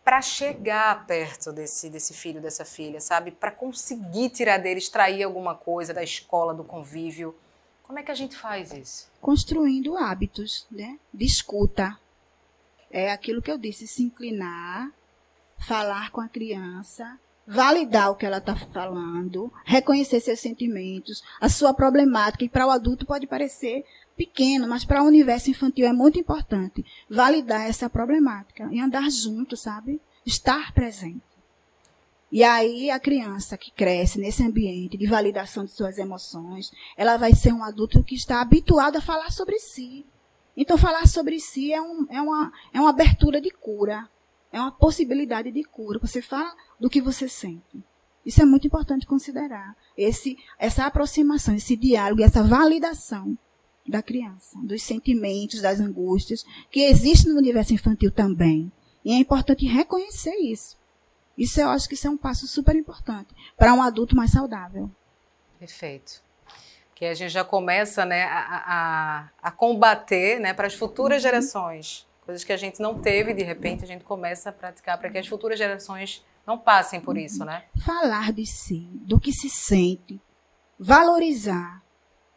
para 0.04 0.20
chegar 0.20 1.06
perto 1.06 1.52
desse, 1.52 1.88
desse 1.88 2.12
filho, 2.12 2.40
dessa 2.40 2.64
filha, 2.64 3.00
sabe? 3.00 3.30
Para 3.30 3.50
conseguir 3.50 4.30
tirar 4.30 4.58
dele, 4.58 4.78
extrair 4.78 5.22
alguma 5.22 5.54
coisa 5.54 5.94
da 5.94 6.02
escola, 6.02 6.52
do 6.52 6.64
convívio. 6.64 7.34
Como 7.84 7.98
é 7.98 8.02
que 8.02 8.10
a 8.10 8.14
gente 8.14 8.36
faz 8.36 8.72
isso? 8.72 9.08
Construindo 9.20 9.96
hábitos, 9.96 10.66
né? 10.70 10.98
De 11.12 11.24
escuta. 11.24 11.96
É 12.90 13.12
aquilo 13.12 13.40
que 13.40 13.50
eu 13.50 13.56
disse, 13.56 13.86
se 13.86 14.02
inclinar, 14.02 14.90
falar 15.58 16.10
com 16.10 16.20
a 16.20 16.28
criança, 16.28 17.18
validar 17.46 18.10
o 18.10 18.14
que 18.14 18.24
ela 18.24 18.38
está 18.38 18.54
falando, 18.54 19.52
reconhecer 19.64 20.20
seus 20.20 20.40
sentimentos, 20.40 21.22
a 21.40 21.48
sua 21.48 21.74
problemática, 21.74 22.44
que 22.44 22.48
para 22.48 22.66
o 22.66 22.70
adulto 22.70 23.06
pode 23.06 23.26
parecer 23.26 23.84
pequeno, 24.16 24.68
mas 24.68 24.84
para 24.84 25.02
o 25.02 25.06
universo 25.06 25.50
infantil 25.50 25.86
é 25.86 25.92
muito 25.92 26.18
importante 26.18 26.84
validar 27.08 27.68
essa 27.68 27.90
problemática 27.90 28.68
e 28.70 28.80
andar 28.80 29.10
junto, 29.10 29.56
sabe? 29.56 30.00
Estar 30.24 30.72
presente. 30.72 31.22
E 32.30 32.42
aí 32.42 32.90
a 32.90 32.98
criança 32.98 33.58
que 33.58 33.70
cresce 33.70 34.18
nesse 34.18 34.42
ambiente 34.42 34.96
de 34.96 35.06
validação 35.06 35.66
de 35.66 35.70
suas 35.70 35.98
emoções, 35.98 36.72
ela 36.96 37.18
vai 37.18 37.34
ser 37.34 37.52
um 37.52 37.62
adulto 37.62 38.02
que 38.02 38.14
está 38.14 38.40
habituado 38.40 38.96
a 38.96 39.02
falar 39.02 39.30
sobre 39.30 39.58
si. 39.58 40.06
Então 40.56 40.78
falar 40.78 41.06
sobre 41.06 41.38
si 41.38 41.74
é, 41.74 41.80
um, 41.82 42.06
é, 42.08 42.22
uma, 42.22 42.50
é 42.72 42.80
uma 42.80 42.88
abertura 42.88 43.38
de 43.38 43.50
cura, 43.50 44.08
é 44.50 44.58
uma 44.58 44.72
possibilidade 44.72 45.50
de 45.50 45.62
cura. 45.62 45.98
Você 45.98 46.22
fala 46.22 46.54
do 46.82 46.90
que 46.90 47.00
você 47.00 47.28
sente. 47.28 47.80
Isso 48.26 48.42
é 48.42 48.44
muito 48.44 48.66
importante 48.66 49.06
considerar. 49.06 49.76
Esse, 49.96 50.36
essa 50.58 50.84
aproximação, 50.84 51.54
esse 51.54 51.76
diálogo, 51.76 52.24
essa 52.24 52.42
validação 52.42 53.38
da 53.86 54.02
criança, 54.02 54.58
dos 54.64 54.82
sentimentos, 54.82 55.60
das 55.60 55.78
angústias, 55.78 56.44
que 56.72 56.80
existem 56.80 57.32
no 57.32 57.38
universo 57.38 57.72
infantil 57.72 58.10
também. 58.10 58.70
E 59.04 59.12
é 59.12 59.14
importante 59.14 59.64
reconhecer 59.64 60.34
isso. 60.40 60.76
Isso 61.38 61.60
eu 61.60 61.68
acho 61.68 61.88
que 61.88 61.94
isso 61.94 62.08
é 62.08 62.10
um 62.10 62.16
passo 62.16 62.48
super 62.48 62.74
importante 62.74 63.32
para 63.56 63.72
um 63.72 63.80
adulto 63.80 64.16
mais 64.16 64.32
saudável. 64.32 64.90
Perfeito. 65.60 66.20
Que 66.96 67.04
a 67.04 67.14
gente 67.14 67.30
já 67.30 67.44
começa 67.44 68.04
né, 68.04 68.24
a, 68.24 68.64
a, 68.66 69.28
a 69.40 69.50
combater 69.52 70.40
né, 70.40 70.52
para 70.52 70.66
as 70.66 70.74
futuras 70.74 71.18
uhum. 71.18 71.30
gerações. 71.30 72.08
Coisas 72.22 72.42
que 72.42 72.52
a 72.52 72.56
gente 72.56 72.80
não 72.80 73.00
teve, 73.00 73.32
de 73.32 73.44
repente, 73.44 73.84
a 73.84 73.86
gente 73.86 74.02
começa 74.02 74.50
a 74.50 74.52
praticar 74.52 74.98
para 74.98 75.10
que 75.10 75.18
as 75.18 75.28
futuras 75.28 75.56
gerações 75.56 76.24
não 76.46 76.58
passem 76.58 77.00
por 77.00 77.16
uhum. 77.16 77.22
isso, 77.22 77.44
né? 77.44 77.64
Falar 77.84 78.32
de 78.32 78.44
si, 78.46 78.88
do 78.92 79.20
que 79.20 79.32
se 79.32 79.48
sente, 79.48 80.20
valorizar, 80.78 81.82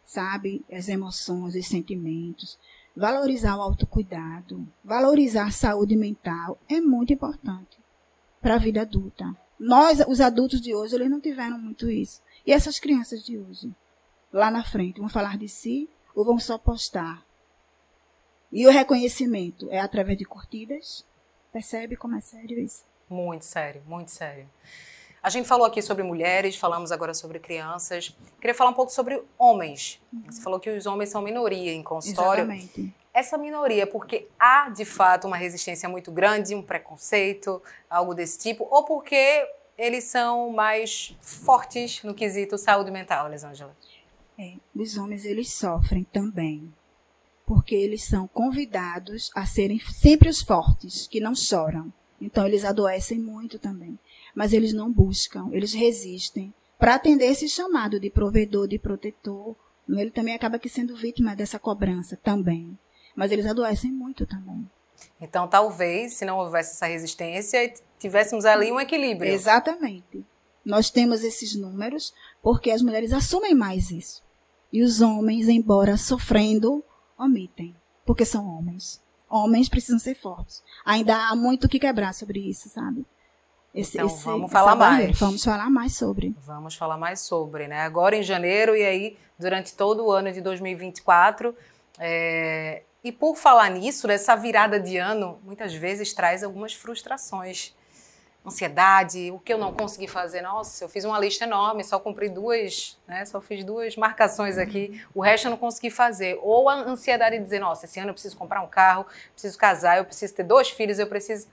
sabe? 0.06 0.64
As 0.72 0.88
emoções, 0.88 1.56
os 1.56 1.68
sentimentos. 1.68 2.58
Valorizar 2.96 3.58
o 3.58 3.62
autocuidado, 3.62 4.66
valorizar 4.82 5.48
a 5.48 5.52
saúde 5.52 5.98
mental 5.98 6.58
é 6.70 6.80
muito 6.80 7.12
importante 7.12 7.78
para 8.42 8.56
a 8.56 8.58
vida 8.58 8.84
adulta. 8.84 9.36
Nós, 9.60 10.00
os 10.08 10.22
adultos 10.22 10.62
de 10.62 10.74
hoje, 10.74 10.96
eles 10.96 11.10
não 11.10 11.20
tiveram 11.20 11.60
muito 11.60 11.90
isso. 11.90 12.22
E 12.46 12.54
essas 12.54 12.80
crianças 12.80 13.22
de 13.22 13.38
hoje, 13.38 13.76
lá 14.32 14.50
na 14.50 14.64
frente, 14.64 15.02
vão 15.02 15.10
falar 15.10 15.38
de 15.38 15.50
si 15.50 15.90
ou 16.16 16.24
vão 16.24 16.40
só 16.40 16.58
postar? 16.58 17.26
E 18.50 18.66
o 18.66 18.72
reconhecimento 18.72 19.70
é 19.70 19.80
através 19.80 20.18
de 20.18 20.24
curtidas? 20.24 21.06
Percebe 21.52 21.98
como 21.98 22.16
é 22.16 22.22
sério 22.22 22.58
isso? 22.58 22.86
Muito 23.10 23.46
sério, 23.46 23.82
muito 23.86 24.12
sério. 24.12 24.50
A 25.22 25.30
gente 25.30 25.48
falou 25.48 25.66
aqui 25.66 25.82
sobre 25.82 26.04
mulheres, 26.04 26.56
falamos 26.56 26.92
agora 26.92 27.14
sobre 27.14 27.40
crianças. 27.40 28.16
Queria 28.40 28.54
falar 28.54 28.70
um 28.70 28.76
pouco 28.76 28.92
sobre 28.92 29.24
homens. 29.40 30.00
Uhum. 30.14 30.24
Você 30.30 30.42
falou 30.42 30.60
que 30.60 30.70
os 30.70 30.86
homens 30.86 31.10
são 31.10 31.22
minoria 31.22 31.74
em 31.74 31.82
consultório. 31.82 32.44
Exatamente. 32.44 32.94
Essa 33.12 33.38
minoria, 33.38 33.88
porque 33.88 34.28
há 34.38 34.70
de 34.70 34.86
fato 34.86 35.26
uma 35.26 35.38
resistência 35.38 35.90
muito 35.90 36.12
grande, 36.12 36.54
um 36.54 36.62
preconceito, 36.62 37.60
algo 37.90 38.14
desse 38.14 38.38
tipo, 38.38 38.68
ou 38.70 38.84
porque 38.84 39.48
eles 39.78 40.04
são 40.04 40.52
mais 40.52 41.16
fortes 41.20 42.04
no 42.04 42.14
quesito 42.14 42.58
saúde 42.58 42.92
mental, 42.92 43.28
Elisângela? 43.28 43.76
É, 44.38 44.54
os 44.76 44.98
homens 44.98 45.26
eles 45.26 45.54
sofrem 45.54 46.04
também, 46.04 46.72
porque 47.46 47.74
eles 47.74 48.04
são 48.04 48.28
convidados 48.28 49.32
a 49.34 49.46
serem 49.46 49.80
sempre 49.80 50.30
os 50.30 50.42
fortes, 50.42 51.08
que 51.08 51.20
não 51.20 51.34
choram. 51.34 51.92
Então 52.20 52.46
eles 52.46 52.66
adoecem 52.66 53.20
muito 53.20 53.60
também 53.60 53.98
mas 54.36 54.52
eles 54.52 54.74
não 54.74 54.92
buscam, 54.92 55.50
eles 55.54 55.74
resistem. 55.74 56.54
Para 56.78 56.96
atender 56.96 57.28
esse 57.28 57.48
chamado 57.48 58.00
de 58.00 58.10
provedor, 58.10 58.68
de 58.68 58.78
protetor, 58.78 59.56
ele 59.88 60.12
também 60.12 60.36
acaba 60.36 60.60
que 60.60 60.68
sendo 60.68 60.96
vítima 60.96 61.36
dessa 61.36 61.58
cobrança 61.58 62.20
também. 62.22 62.78
Mas 63.16 63.32
eles 63.32 63.46
adoecem 63.46 63.92
muito 63.92 64.26
também. 64.26 64.70
Então, 65.22 65.48
talvez, 65.48 66.16
se 66.16 66.26
não 66.26 66.38
houvesse 66.38 66.72
essa 66.72 66.88
resistência, 66.88 67.74
tivéssemos 67.98 68.44
ali 68.44 68.72
um 68.72 68.80
equilíbrio. 68.80 69.32
Exatamente. 69.32 70.26
Nós 70.66 70.90
temos 70.90 71.24
esses 71.24 71.56
números 71.56 72.14
porque 72.42 72.72
as 72.72 72.82
mulheres 72.82 73.14
assumem 73.14 73.56
mais 73.56 73.90
isso. 73.90 74.22
E 74.74 74.84
os 74.84 75.00
homens, 75.00 75.48
embora 75.48 75.96
sofrendo, 75.96 76.84
omitem, 77.18 77.74
porque 78.06 78.26
são 78.26 78.46
homens. 78.46 79.02
Homens 79.30 79.68
precisam 79.68 80.00
ser 80.00 80.16
fortes. 80.16 80.64
Ainda 80.86 81.30
há 81.30 81.36
muito 81.36 81.66
o 81.66 81.70
que 81.70 81.80
quebrar 81.80 82.14
sobre 82.14 82.40
isso, 82.40 82.70
sabe? 82.70 83.06
Esse, 83.74 83.98
então, 83.98 84.08
esse, 84.08 84.24
vamos 84.24 84.52
falar 84.52 84.76
mais. 84.76 85.20
Vamos 85.20 85.44
falar 85.44 85.70
mais 85.70 85.98
sobre. 85.98 86.34
Vamos 86.46 86.76
falar 86.76 86.98
mais 86.98 87.20
sobre, 87.20 87.68
né? 87.68 87.82
Agora 87.82 88.16
em 88.16 88.24
janeiro 88.24 88.76
e 88.76 88.84
aí 88.84 89.18
durante 89.38 89.74
todo 89.74 90.06
o 90.06 90.12
ano 90.12 90.32
de 90.32 90.40
2024. 90.40 91.54
É... 92.00 92.84
E 93.04 93.12
por 93.12 93.36
falar 93.36 93.70
nisso, 93.70 94.10
essa 94.10 94.36
virada 94.36 94.80
de 94.80 94.98
ano 94.98 95.38
muitas 95.44 95.74
vezes 95.74 96.14
traz 96.14 96.44
algumas 96.44 96.74
frustrações. 96.74 97.76
Ansiedade, 98.46 99.32
o 99.32 99.40
que 99.40 99.54
eu 99.54 99.58
não 99.58 99.74
consegui 99.74 100.08
fazer. 100.08 100.42
Nossa, 100.42 100.84
eu 100.84 100.90
fiz 100.90 101.04
uma 101.04 101.20
lista 101.20 101.46
enorme, 101.46 101.84
só 101.84 102.00
cumpri 102.00 102.30
duas, 102.30 102.98
né? 103.08 103.26
Só 103.26 103.42
fiz 103.42 103.64
duas 103.64 103.96
marcações 103.96 104.58
aqui, 104.58 105.02
o 105.14 105.22
resto 105.22 105.48
eu 105.48 105.52
não 105.52 105.58
consegui 105.58 105.90
fazer. 105.90 106.38
Ou 106.42 106.70
a 106.70 106.76
ansiedade 106.76 107.38
de 107.38 107.44
dizer, 107.44 107.60
nossa, 107.60 107.86
esse 107.86 108.00
ano 108.00 108.10
eu 108.10 108.14
preciso 108.14 108.38
comprar 108.38 108.62
um 108.62 108.68
carro, 108.68 109.06
preciso 109.34 109.58
casar, 109.58 109.98
eu 109.98 110.06
preciso 110.06 110.34
ter 110.34 110.44
dois 110.44 110.70
filhos, 110.70 111.00
eu 111.00 111.08
preciso 111.08 111.48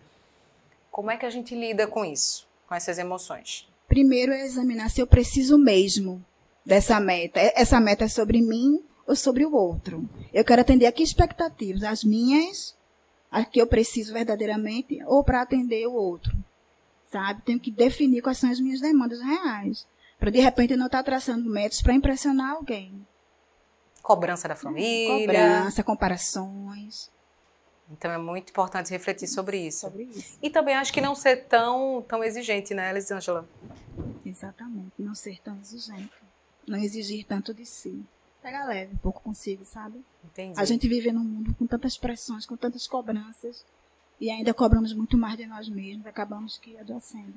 como 0.91 1.11
é 1.11 1.17
que 1.17 1.25
a 1.25 1.31
gente 1.31 1.55
lida 1.55 1.87
com 1.87 2.05
isso, 2.05 2.47
com 2.69 2.75
essas 2.75 2.99
emoções? 2.99 3.67
primeiro 3.93 4.33
é 4.33 4.41
examinar 4.47 4.89
se 4.89 5.03
eu 5.03 5.07
preciso 5.07 5.59
mesmo 5.59 6.25
dessa 6.65 6.99
meta. 6.99 7.39
Essa 7.55 7.79
meta 7.79 8.05
é 8.07 8.09
sobre 8.09 8.41
mim 8.41 8.83
ou 9.07 9.15
sobre 9.15 9.45
o 9.45 9.55
outro. 9.55 10.09
Eu 10.33 10.43
quero 10.47 10.63
atender 10.63 10.87
a 10.87 10.93
que 10.93 11.03
expectativas? 11.03 11.83
As 11.83 12.03
minhas, 12.03 12.75
as 13.31 13.47
que 13.47 13.61
eu 13.61 13.67
preciso 13.67 14.15
verdadeiramente, 14.15 14.99
ou 15.05 15.23
para 15.23 15.43
atender 15.43 15.87
o 15.87 15.93
outro. 15.93 16.35
Sabe? 17.13 17.43
Tenho 17.43 17.61
que 17.61 17.71
definir 17.71 18.23
quais 18.23 18.39
são 18.39 18.51
as 18.51 18.59
minhas 18.59 18.81
demandas 18.81 19.21
reais. 19.21 19.87
Para 20.19 20.31
de 20.31 20.41
repente 20.41 20.75
não 20.77 20.87
estar 20.87 20.99
tá 20.99 21.05
traçando 21.05 21.49
métodos 21.51 21.83
para 21.83 21.93
impressionar 21.93 22.53
alguém. 22.53 23.07
Cobrança 24.03 24.49
da 24.49 24.57
família. 24.57 25.27
Cobrança, 25.27 25.85
comparações. 25.85 27.11
Então 27.91 28.11
é 28.11 28.17
muito 28.17 28.49
importante 28.49 28.91
refletir 28.91 29.29
sobre 29.29 29.59
isso. 29.59 29.81
Sobre 29.81 30.05
isso. 30.05 30.39
E 30.43 30.49
também 30.49 30.75
acho 30.75 30.91
que 30.91 31.03
não 31.03 31.15
ser 31.15 31.45
tão, 31.45 32.03
tão 32.09 32.25
exigente, 32.25 32.73
né, 32.73 32.89
Elisângela? 32.89 33.47
Exatamente, 34.25 34.95
não 34.99 35.15
ser 35.15 35.39
tão 35.43 35.59
exigente. 35.61 36.11
Não 36.67 36.79
exigir 36.79 37.27
tanto 37.27 37.53
de 37.53 37.67
si. 37.67 38.03
Pega 38.41 38.65
leve 38.65 38.95
um 38.95 38.99
pouco 38.99 39.21
consigo, 39.21 39.65
sabe? 39.67 40.03
Entendi. 40.25 40.59
A 40.59 40.65
gente 40.65 40.89
vive 40.89 41.13
num 41.13 41.23
mundo 41.23 41.55
com 41.59 41.67
tantas 41.67 41.99
pressões, 41.99 42.47
com 42.47 42.57
tantas 42.57 42.87
cobranças, 42.87 43.67
e 44.23 44.31
ainda 44.31 44.55
cobramos 44.55 44.95
muito 44.95 45.19
mais 45.19 45.37
de 45.37 45.45
nós 45.47 45.69
mesmos, 45.69 46.07
acabamos 46.07 46.57
que 46.57 46.79
adoecendo. 46.79 47.35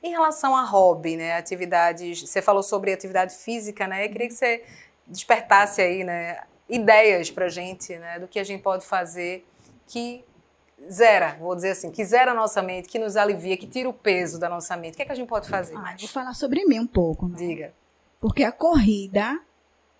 Em 0.00 0.12
relação 0.12 0.54
a 0.54 0.62
hobby, 0.62 1.16
né, 1.16 1.36
atividades, 1.36 2.22
você 2.22 2.40
falou 2.40 2.62
sobre 2.62 2.92
atividade 2.92 3.34
física, 3.34 3.88
né? 3.88 4.06
Eu 4.06 4.10
queria 4.12 4.28
que 4.28 4.34
você 4.34 4.64
despertasse 5.04 5.82
aí, 5.82 6.04
né, 6.04 6.44
ideias 6.68 7.28
pra 7.28 7.48
gente, 7.48 7.98
né, 7.98 8.20
do 8.20 8.28
que 8.28 8.38
a 8.38 8.44
gente 8.44 8.62
pode 8.62 8.86
fazer 8.86 9.44
que 9.88 10.24
zera, 10.88 11.36
vou 11.40 11.56
dizer 11.56 11.70
assim, 11.70 11.90
que 11.90 12.04
zera 12.04 12.30
a 12.30 12.34
nossa 12.34 12.62
mente, 12.62 12.88
que 12.88 12.96
nos 12.96 13.16
alivia, 13.16 13.56
que 13.56 13.66
tira 13.66 13.88
o 13.88 13.92
peso 13.92 14.38
da 14.38 14.48
nossa 14.48 14.76
mente. 14.76 14.94
O 14.94 14.96
que 14.96 15.02
é 15.02 15.06
que 15.06 15.12
a 15.12 15.16
gente 15.16 15.28
pode 15.28 15.48
fazer? 15.48 15.76
Ah, 15.76 15.96
vou 15.98 16.08
falar 16.08 16.34
sobre 16.34 16.64
mim 16.66 16.78
um 16.78 16.86
pouco, 16.86 17.26
né? 17.26 17.36
Diga. 17.36 17.74
Porque 18.20 18.44
a 18.44 18.52
corrida, 18.52 19.40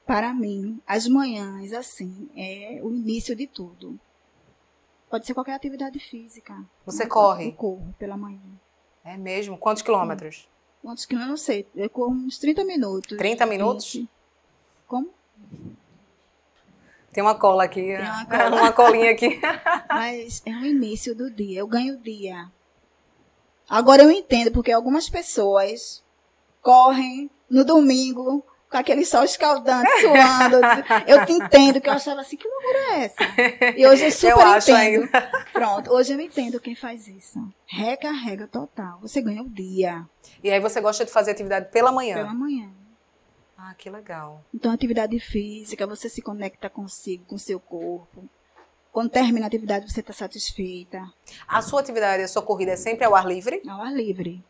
para 0.06 0.32
mim, 0.32 0.80
as 0.86 1.08
manhãs, 1.08 1.72
assim, 1.72 2.30
é 2.36 2.78
o 2.80 2.94
início 2.94 3.34
de 3.34 3.48
tudo. 3.48 3.98
Pode 5.10 5.26
ser 5.26 5.34
qualquer 5.34 5.54
atividade 5.54 5.98
física. 5.98 6.56
Você 6.86 7.04
corre? 7.04 7.48
Eu 7.48 7.52
corro 7.52 7.92
pela 7.98 8.16
manhã. 8.16 8.38
É 9.04 9.16
mesmo? 9.16 9.58
Quantos 9.58 9.82
quilômetros? 9.82 10.48
Quantos 10.80 11.04
quilômetros? 11.04 11.30
Não 11.30 11.36
sei. 11.36 11.66
Eu 11.74 11.90
corro 11.90 12.12
uns 12.12 12.38
30 12.38 12.64
minutos. 12.64 13.18
30 13.18 13.44
minutos? 13.44 13.92
20. 13.92 14.08
Como? 14.86 15.10
Tem 17.12 17.24
uma 17.24 17.34
cola 17.34 17.64
aqui. 17.64 17.82
Tem 17.82 17.98
uma, 17.98 18.24
cola. 18.30 18.56
uma 18.56 18.72
colinha 18.72 19.10
aqui. 19.10 19.40
Mas 19.90 20.42
é 20.46 20.52
o 20.52 20.64
início 20.64 21.12
do 21.12 21.28
dia. 21.28 21.58
Eu 21.58 21.66
ganho 21.66 21.94
o 21.94 21.98
dia. 21.98 22.48
Agora 23.68 24.04
eu 24.04 24.12
entendo 24.12 24.52
porque 24.52 24.70
algumas 24.70 25.08
pessoas 25.08 26.04
correm 26.62 27.28
no 27.48 27.64
domingo 27.64 28.44
com 28.70 28.76
aquele 28.76 29.04
sol 29.04 29.24
escaldante, 29.24 29.90
suando. 30.00 30.60
eu 31.06 31.26
te 31.26 31.32
entendo, 31.32 31.80
que 31.80 31.88
eu 31.88 31.92
achava 31.92 32.20
assim, 32.20 32.36
que 32.36 32.46
loucura 32.46 32.78
é 32.78 33.04
essa? 33.04 33.76
E 33.76 33.86
hoje 33.86 34.04
eu 34.04 34.12
super 34.12 34.46
eu 34.46 34.56
entendo. 34.56 35.02
Ainda. 35.02 35.30
Pronto, 35.52 35.92
hoje 35.92 36.12
eu 36.12 36.20
entendo 36.20 36.60
quem 36.60 36.76
faz 36.76 37.08
isso. 37.08 37.40
Recarrega 37.66 38.46
total. 38.46 39.00
Você 39.00 39.20
ganha 39.20 39.42
o 39.42 39.48
dia. 39.48 40.06
E 40.42 40.50
aí 40.50 40.60
você 40.60 40.80
gosta 40.80 41.04
de 41.04 41.10
fazer 41.10 41.32
atividade 41.32 41.70
pela 41.70 41.90
manhã? 41.90 42.14
Pela 42.14 42.32
manhã. 42.32 42.70
Ah, 43.58 43.74
que 43.74 43.90
legal. 43.90 44.42
Então, 44.54 44.72
atividade 44.72 45.18
física, 45.18 45.86
você 45.86 46.08
se 46.08 46.22
conecta 46.22 46.70
consigo, 46.70 47.24
com 47.26 47.34
o 47.34 47.38
seu 47.38 47.60
corpo. 47.60 48.24
Quando 48.92 49.10
termina 49.10 49.46
a 49.46 49.48
atividade, 49.48 49.90
você 49.90 50.00
está 50.00 50.12
satisfeita. 50.12 51.02
A 51.46 51.60
sua 51.60 51.80
atividade, 51.80 52.22
a 52.22 52.28
sua 52.28 52.42
corrida 52.42 52.72
é 52.72 52.76
sempre 52.76 53.04
ao 53.04 53.14
ar 53.14 53.26
livre? 53.26 53.60
Ao 53.68 53.82
ar 53.82 53.92
livre. 53.92 54.42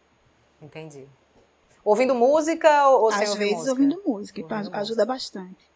Entendi. 0.63 1.09
Ouvindo 1.85 2.15
música 2.15 2.89
ou 2.89 3.09
Às 3.09 3.15
sem 3.17 3.29
ouvir 3.29 3.39
vezes 3.41 3.55
música? 3.57 3.71
ouvindo 3.73 4.03
música, 4.07 4.41
Ouvindo 4.43 4.55
ajuda 4.75 4.79
música. 4.79 5.07
bastante. 5.07 5.71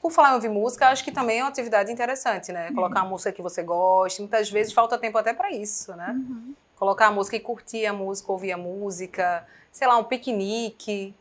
Por 0.00 0.10
falar 0.12 0.32
em 0.32 0.34
ouvir 0.34 0.48
música, 0.50 0.88
acho 0.88 1.02
que 1.04 1.10
também 1.12 1.38
é 1.38 1.42
uma 1.42 1.48
atividade 1.48 1.90
interessante, 1.90 2.52
né? 2.52 2.70
Colocar 2.72 3.02
uma 3.02 3.10
música 3.10 3.32
que 3.32 3.40
você 3.42 3.62
goste. 3.62 4.20
Muitas 4.20 4.50
vezes 4.50 4.72
falta 4.72 4.98
tempo 4.98 5.16
até 5.16 5.32
para 5.32 5.50
isso, 5.50 5.94
né? 5.96 6.10
Uhum. 6.12 6.54
Colocar 6.76 7.06
a 7.06 7.10
música 7.10 7.36
e 7.36 7.40
curtir 7.40 7.86
a 7.86 7.92
música, 7.92 8.30
ouvir 8.30 8.52
a 8.52 8.58
música. 8.58 9.46
Sei 9.72 9.86
lá, 9.88 9.96
um 9.96 10.04
piquenique. 10.04 11.14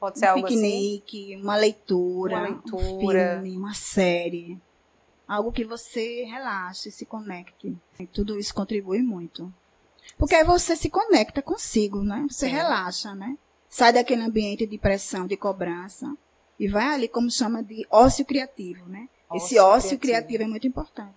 Pode 0.00 0.18
ser 0.18 0.26
Um 0.26 0.30
algo 0.30 0.46
assim. 0.46 0.56
piquenique, 0.56 1.36
uma 1.42 1.56
leitura, 1.56 2.36
Uma 2.36 2.40
um 2.48 2.50
leitura. 2.52 3.34
filme, 3.42 3.56
uma 3.56 3.74
série. 3.74 4.58
Algo 5.28 5.52
que 5.52 5.64
você 5.64 6.24
relaxe, 6.24 6.90
se 6.90 7.04
conecte. 7.06 7.76
E 8.00 8.06
tudo 8.06 8.38
isso 8.38 8.54
contribui 8.54 9.02
muito. 9.02 9.52
Porque 10.18 10.34
aí 10.34 10.44
você 10.44 10.74
se 10.74 10.90
conecta 10.90 11.40
consigo, 11.42 12.02
né? 12.02 12.26
Você 12.28 12.46
Sim. 12.46 12.52
relaxa, 12.52 13.14
né? 13.14 13.36
Sai 13.72 13.90
daquele 13.90 14.20
ambiente 14.20 14.66
de 14.66 14.76
pressão, 14.76 15.26
de 15.26 15.34
cobrança. 15.34 16.14
E 16.60 16.68
vai 16.68 16.84
ali, 16.84 17.08
como 17.08 17.30
chama 17.30 17.62
de 17.62 17.86
ócio 17.90 18.22
criativo, 18.22 18.86
né? 18.86 19.08
Esse 19.34 19.58
Ócio 19.58 19.64
ócio 19.64 19.98
criativo. 19.98 20.00
criativo 20.28 20.42
é 20.42 20.46
muito 20.46 20.66
importante. 20.66 21.14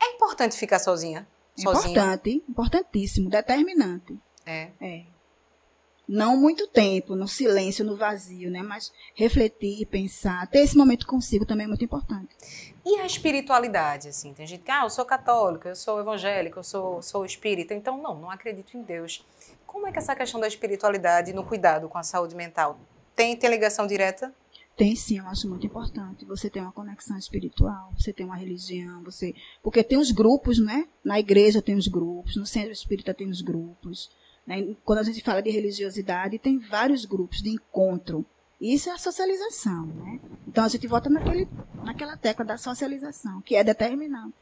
É 0.00 0.14
importante 0.14 0.56
ficar 0.56 0.78
sozinha. 0.78 1.26
Sozinho. 1.56 1.90
importante, 1.90 2.44
importantíssimo, 2.48 3.28
determinante. 3.28 4.16
É. 4.46 4.70
É. 4.80 5.02
Não 6.08 6.36
muito 6.36 6.68
tempo, 6.68 7.16
no 7.16 7.26
silêncio, 7.26 7.84
no 7.84 7.96
vazio, 7.96 8.48
né? 8.48 8.62
Mas 8.62 8.92
refletir, 9.12 9.84
pensar, 9.86 10.46
ter 10.46 10.60
esse 10.60 10.76
momento 10.76 11.08
consigo 11.08 11.44
também 11.44 11.64
é 11.64 11.68
muito 11.68 11.84
importante. 11.84 12.36
E 12.84 13.00
a 13.00 13.04
espiritualidade, 13.04 14.10
assim? 14.10 14.32
Tem 14.32 14.46
gente 14.46 14.62
que, 14.62 14.70
ah, 14.70 14.84
eu 14.84 14.90
sou 14.90 15.04
católica, 15.04 15.70
eu 15.70 15.74
sou 15.74 15.98
evangélica, 15.98 16.60
eu 16.60 16.62
sou, 16.62 17.02
sou 17.02 17.24
espírita. 17.24 17.74
Então, 17.74 18.00
não, 18.00 18.14
não 18.14 18.30
acredito 18.30 18.76
em 18.76 18.82
Deus. 18.82 19.26
Como 19.66 19.86
é 19.86 19.92
que 19.92 19.98
essa 19.98 20.14
questão 20.14 20.40
da 20.40 20.48
espiritualidade 20.48 21.32
no 21.32 21.44
cuidado 21.44 21.88
com 21.88 21.98
a 21.98 22.02
saúde 22.02 22.34
mental 22.34 22.78
tem, 23.14 23.36
tem 23.36 23.50
ligação 23.50 23.86
direta? 23.86 24.32
Tem 24.76 24.94
sim, 24.94 25.18
eu 25.18 25.26
acho 25.26 25.48
muito 25.48 25.64
importante. 25.64 26.26
Você 26.26 26.50
tem 26.50 26.60
uma 26.60 26.70
conexão 26.70 27.16
espiritual, 27.16 27.90
você 27.98 28.12
tem 28.12 28.26
uma 28.26 28.36
religião, 28.36 29.02
você. 29.02 29.34
Porque 29.62 29.82
tem 29.82 29.96
os 29.96 30.10
grupos, 30.10 30.58
né? 30.58 30.86
Na 31.02 31.18
igreja 31.18 31.62
tem 31.62 31.74
os 31.74 31.88
grupos, 31.88 32.36
no 32.36 32.44
centro 32.44 32.72
espírita 32.72 33.14
tem 33.14 33.30
os 33.30 33.40
grupos. 33.40 34.10
Né? 34.46 34.76
Quando 34.84 34.98
a 34.98 35.02
gente 35.02 35.22
fala 35.22 35.40
de 35.40 35.50
religiosidade, 35.50 36.38
tem 36.38 36.58
vários 36.58 37.06
grupos 37.06 37.38
de 37.38 37.48
encontro. 37.48 38.24
Isso 38.60 38.90
é 38.90 38.92
a 38.92 38.98
socialização, 38.98 39.86
né? 39.86 40.20
Então 40.46 40.64
a 40.64 40.68
gente 40.68 40.86
volta 40.86 41.08
naquele, 41.10 41.48
naquela 41.82 42.16
tecla 42.16 42.44
da 42.44 42.58
socialização, 42.58 43.40
que 43.40 43.56
é 43.56 43.64
determinante. 43.64 44.34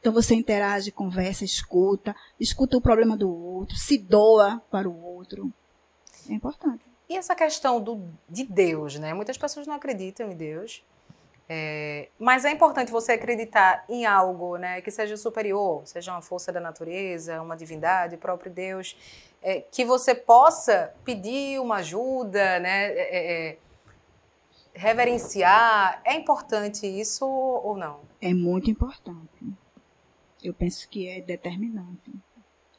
Então 0.00 0.12
você 0.12 0.34
interage, 0.34 0.90
conversa, 0.90 1.44
escuta, 1.44 2.16
escuta 2.38 2.76
o 2.76 2.80
problema 2.80 3.16
do 3.16 3.30
outro, 3.30 3.76
se 3.76 3.98
doa 3.98 4.62
para 4.70 4.88
o 4.88 5.04
outro. 5.04 5.52
É 6.28 6.32
importante. 6.32 6.82
E 7.08 7.16
essa 7.16 7.34
questão 7.34 7.80
do, 7.80 8.08
de 8.28 8.44
Deus, 8.44 8.98
né? 8.98 9.12
Muitas 9.12 9.36
pessoas 9.36 9.66
não 9.66 9.74
acreditam 9.74 10.30
em 10.30 10.36
Deus. 10.36 10.82
É, 11.52 12.08
mas 12.16 12.44
é 12.44 12.52
importante 12.52 12.92
você 12.92 13.12
acreditar 13.12 13.84
em 13.88 14.06
algo 14.06 14.56
né, 14.56 14.80
que 14.80 14.90
seja 14.92 15.16
superior, 15.16 15.82
seja 15.84 16.12
uma 16.12 16.22
força 16.22 16.52
da 16.52 16.60
natureza, 16.60 17.42
uma 17.42 17.56
divindade, 17.56 18.14
o 18.14 18.18
próprio 18.18 18.52
Deus, 18.52 18.96
é, 19.42 19.60
que 19.60 19.84
você 19.84 20.14
possa 20.14 20.94
pedir 21.04 21.60
uma 21.60 21.78
ajuda, 21.78 22.60
né, 22.60 22.92
é, 22.92 23.48
é, 23.48 23.58
reverenciar. 24.72 26.00
É 26.04 26.14
importante 26.14 26.86
isso 26.86 27.26
ou 27.26 27.76
não? 27.76 27.98
É 28.22 28.32
muito 28.32 28.70
importante. 28.70 29.59
Eu 30.42 30.54
penso 30.54 30.88
que 30.88 31.08
é 31.08 31.20
determinante. 31.20 32.12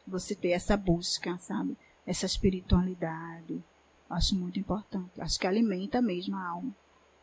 Você 0.08 0.36
ter 0.36 0.52
essa 0.52 0.76
busca, 0.76 1.38
sabe? 1.38 1.78
Essa 2.06 2.26
espiritualidade. 2.26 3.63
Acho 4.10 4.36
muito 4.36 4.60
importante. 4.60 5.19
Acho 5.19 5.39
que 5.39 5.47
alimenta 5.47 6.02
mesmo 6.02 6.36
a 6.36 6.47
alma. 6.47 6.76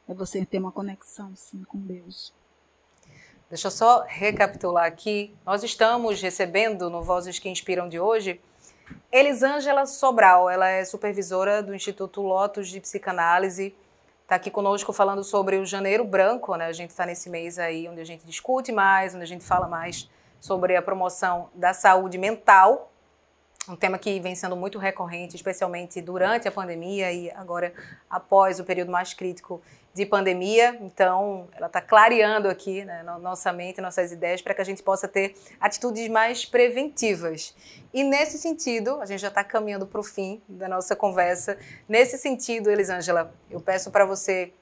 É 0.09 0.15
você 0.15 0.47
ter 0.47 0.59
uma 0.59 0.73
conexão, 0.73 1.35
sim, 1.35 1.63
com 1.65 1.79
Deus. 1.79 2.33
Deixa 3.51 3.67
eu 3.67 3.71
só 3.71 4.05
recapitular 4.07 4.87
aqui. 4.87 5.35
Nós 5.45 5.63
estamos 5.63 6.21
recebendo 6.23 6.89
no 6.89 7.03
Vozes 7.03 7.39
que 7.39 7.49
Inspiram 7.49 7.89
de 7.89 7.99
hoje 7.99 8.41
Elisângela 9.11 9.87
Sobral. 9.87 10.49
Ela 10.49 10.69
é 10.69 10.85
supervisora 10.85 11.63
do 11.63 11.75
Instituto 11.75 12.23
Lotus 12.23 12.69
de 12.69 12.81
Psicanálise. 12.81 13.75
Está 14.23 14.37
aqui 14.37 14.51
conosco 14.51 14.93
falando 14.93 15.25
sobre 15.25 15.57
o 15.57 15.67
Janeiro 15.67 16.05
Branco, 16.05 16.55
né? 16.57 16.67
A 16.67 16.73
gente 16.73 16.91
está 16.91 17.07
nesse 17.07 17.31
mês 17.31 17.59
aí 17.59 17.89
onde 17.89 18.01
a 18.01 18.05
gente 18.05 18.25
discute 18.27 18.71
mais, 18.71 19.15
onde 19.15 19.25
a 19.25 19.27
gente 19.27 19.45
fala 19.45 19.67
mais 19.67 20.09
sobre 20.41 20.77
a 20.77 20.83
promoção 20.83 21.51
da 21.55 21.73
saúde 21.73 22.19
mental. 22.19 22.93
Um 23.69 23.77
tema 23.77 23.99
que 23.99 24.19
vem 24.19 24.35
sendo 24.35 24.57
muito 24.57 24.79
recorrente, 24.79 25.37
especialmente 25.37 26.01
durante 26.01 26.49
a 26.49 26.53
pandemia 26.53 27.13
e 27.13 27.31
agora 27.33 27.75
após 28.09 28.59
o 28.59 28.65
período 28.65 28.91
mais 28.91 29.13
crítico 29.13 29.61
de 29.93 30.07
pandemia. 30.07 30.79
Então, 30.81 31.49
ela 31.53 31.67
está 31.67 31.81
clareando 31.81 32.49
aqui 32.49 32.85
né, 32.85 33.03
nossa 33.03 33.53
mente, 33.53 33.81
nossas 33.81 34.13
ideias, 34.13 34.41
para 34.41 34.55
que 34.55 34.63
a 34.63 34.65
gente 34.65 34.83
possa 34.83 35.07
ter 35.07 35.35
atitudes 35.61 36.09
mais 36.09 36.47
preventivas. 36.47 37.55
E 37.93 38.05
nesse 38.05 38.39
sentido, 38.39 39.01
a 39.01 39.07
gente 39.07 39.21
já 39.21 39.29
está 39.29 39.43
caminhando 39.43 39.87
para 39.87 40.01
o 40.01 40.05
fim 40.05 40.41
da 40.49 40.69
nossa 40.69 40.95
conversa. 40.95 41.59
Nesse 41.89 42.17
sentido, 42.17 42.71
Elisângela, 42.71 43.35
eu 43.51 43.61
peço 43.61 43.91
para 43.91 44.07
você, 44.07 44.53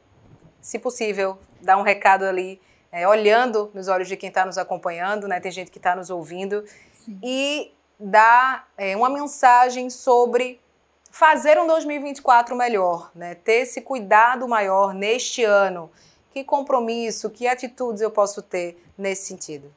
se 0.61 0.79
possível, 0.79 1.39
dar 1.61 1.77
um 1.77 1.83
recado 1.83 2.25
ali, 2.25 2.61
é, 2.91 3.07
olhando 3.07 3.71
nos 3.75 3.89
olhos 3.89 4.09
de 4.09 4.17
quem 4.17 4.29
está 4.29 4.45
nos 4.45 4.59
acompanhando, 4.59 5.29
né? 5.29 5.41
Tem 5.41 5.51
gente 5.53 5.71
que 5.71 5.79
está 5.79 5.95
nos 5.95 6.11
ouvindo. 6.11 6.65
Sim. 6.93 7.19
E 7.23 7.73
dar 7.99 8.69
é, 8.77 8.97
uma 8.97 9.09
mensagem 9.09 9.91
sobre 9.91 10.61
fazer 11.11 11.59
um 11.59 11.67
2024 11.67 12.55
melhor, 12.55 13.11
né? 13.15 13.35
Ter 13.35 13.63
esse 13.63 13.81
cuidado 13.81 14.47
maior 14.47 14.93
neste 14.93 15.45
ano. 15.45 15.91
Que 16.31 16.45
compromisso, 16.45 17.31
que 17.31 17.47
atitudes 17.47 18.03
eu 18.03 18.11
posso 18.11 18.43
ter 18.43 18.83
nesse 18.99 19.29
sentido? 19.29 19.75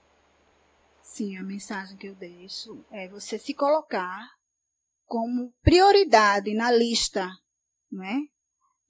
Sim, 1.02 1.38
a 1.38 1.44
mensagem 1.44 1.98
que 1.98 2.08
eu 2.08 2.16
deixo 2.16 2.86
é 2.92 3.08
você 3.08 3.40
se 3.40 3.54
colocar 3.54 4.28
como 5.06 5.52
prioridade 5.64 6.54
na 6.54 6.72
lista, 6.72 7.28
não 7.92 8.04
é? 8.04 8.18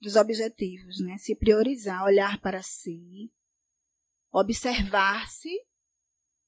Dos 0.00 0.16
objetivos, 0.16 1.00
né? 1.00 1.16
Se 1.18 1.34
priorizar, 1.34 2.04
olhar 2.04 2.40
para 2.40 2.62
si, 2.62 3.30
observar-se, 4.32 5.50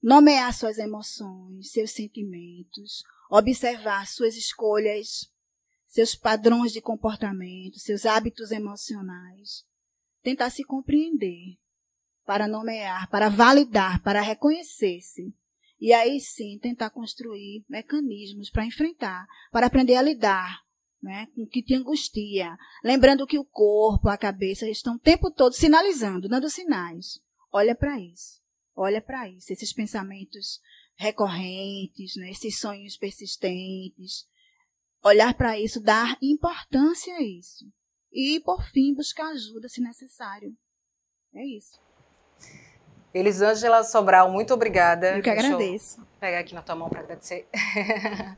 nomear 0.03 0.53
suas 0.55 0.79
emoções, 0.79 1.71
seus 1.71 1.91
sentimentos, 1.93 3.03
observar 3.31 4.07
suas 4.07 4.37
escolhas, 4.37 5.31
seus 5.87 6.15
padrões 6.15 6.73
de 6.73 6.81
comportamento, 6.81 7.79
seus 7.79 8.07
hábitos 8.07 8.51
emocionais, 8.51 9.65
tentar 10.23 10.51
se 10.51 10.65
compreender, 10.65 11.59
para 12.25 12.47
nomear, 12.47 13.09
para 13.11 13.29
validar, 13.29 14.03
para 14.03 14.21
reconhecer-se. 14.21 15.35
E 15.81 15.93
aí 15.93 16.21
sim 16.21 16.59
tentar 16.61 16.91
construir 16.91 17.65
mecanismos 17.69 18.49
para 18.49 18.65
enfrentar, 18.65 19.27
para 19.51 19.67
aprender 19.67 19.97
a 19.97 20.03
lidar 20.03 20.63
né, 21.03 21.27
com 21.35 21.43
o 21.43 21.47
que 21.47 21.63
te 21.63 21.75
angustia. 21.75 22.57
Lembrando 22.85 23.27
que 23.27 23.39
o 23.39 23.45
corpo, 23.45 24.09
a 24.09 24.17
cabeça 24.17 24.69
estão 24.69 24.95
o 24.95 25.01
tempo 25.01 25.31
todo 25.31 25.53
sinalizando, 25.55 26.29
dando 26.29 26.49
sinais. 26.49 27.21
Olha 27.53 27.75
para 27.75 28.01
isso. 28.01 28.41
Olha 28.75 29.01
para 29.01 29.29
isso. 29.29 29.53
Esses 29.53 29.73
pensamentos 29.73 30.61
recorrentes, 30.97 32.17
né, 32.17 32.31
esses 32.31 32.59
sonhos 32.59 32.97
persistentes, 32.97 34.27
olhar 35.05 35.35
para 35.35 35.59
isso, 35.59 35.81
dar 35.81 36.17
importância 36.23 37.15
a 37.15 37.23
isso. 37.23 37.65
E, 38.13 38.41
por 38.41 38.63
fim, 38.65 38.95
buscar 38.95 39.27
ajuda 39.29 39.69
se 39.69 39.81
necessário. 39.81 40.55
É 41.35 41.45
isso. 41.45 41.81
Elisângela 43.13 43.85
Sobral, 43.85 44.31
muito 44.31 44.55
obrigada. 44.55 45.17
Eu 45.17 45.23
que 45.23 45.31
agradeço. 45.31 46.01
Eu 46.01 46.07
pegar 46.21 46.39
aqui 46.39 46.55
na 46.55 46.63
tua 46.63 46.75
mão 46.75 46.89
para 46.89 47.01
agradecer. 47.01 47.47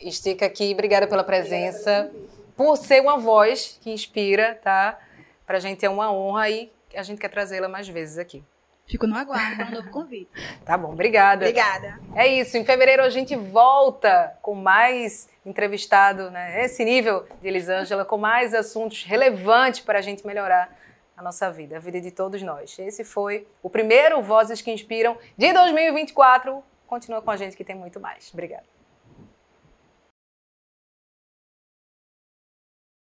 Estica 0.00 0.46
aqui, 0.46 0.72
obrigada 0.72 1.06
pela 1.06 1.24
presença. 1.24 2.12
Por 2.56 2.76
ser 2.76 3.00
uma 3.00 3.18
voz 3.18 3.78
que 3.80 3.90
inspira, 3.90 4.54
tá? 4.56 5.00
Pra 5.46 5.58
gente 5.58 5.84
é 5.84 5.90
uma 5.90 6.12
honra 6.12 6.50
e 6.50 6.70
a 6.96 7.02
gente 7.02 7.20
quer 7.20 7.28
trazê-la 7.28 7.68
mais 7.68 7.88
vezes 7.88 8.18
aqui. 8.18 8.44
Fico 8.86 9.06
no 9.06 9.16
aguardo, 9.16 9.64
um 9.64 9.70
novo 9.70 9.90
convite. 9.90 10.30
Tá 10.64 10.78
bom, 10.78 10.92
obrigada. 10.92 11.46
Obrigada. 11.46 11.98
É 12.14 12.26
isso, 12.26 12.56
em 12.56 12.64
fevereiro 12.64 13.02
a 13.02 13.08
gente 13.08 13.34
volta 13.34 14.36
com 14.40 14.54
mais 14.54 15.28
entrevistado, 15.44 16.30
né? 16.30 16.64
Esse 16.64 16.84
nível 16.84 17.26
de 17.40 17.48
Elisângela, 17.48 18.04
com 18.04 18.16
mais 18.16 18.54
assuntos 18.54 19.04
relevantes 19.04 19.80
para 19.80 19.98
a 19.98 20.02
gente 20.02 20.26
melhorar 20.26 20.68
a 21.16 21.22
nossa 21.22 21.50
vida, 21.50 21.76
a 21.76 21.80
vida 21.80 22.00
de 22.00 22.10
todos 22.10 22.42
nós. 22.42 22.78
Esse 22.78 23.04
foi 23.04 23.46
o 23.62 23.70
primeiro 23.70 24.20
Vozes 24.22 24.60
que 24.60 24.70
Inspiram 24.70 25.16
de 25.36 25.52
2024. 25.52 26.62
Continua 26.86 27.22
com 27.22 27.30
a 27.30 27.36
gente 27.36 27.56
que 27.56 27.64
tem 27.64 27.74
muito 27.74 27.98
mais. 27.98 28.30
Obrigada. 28.32 28.75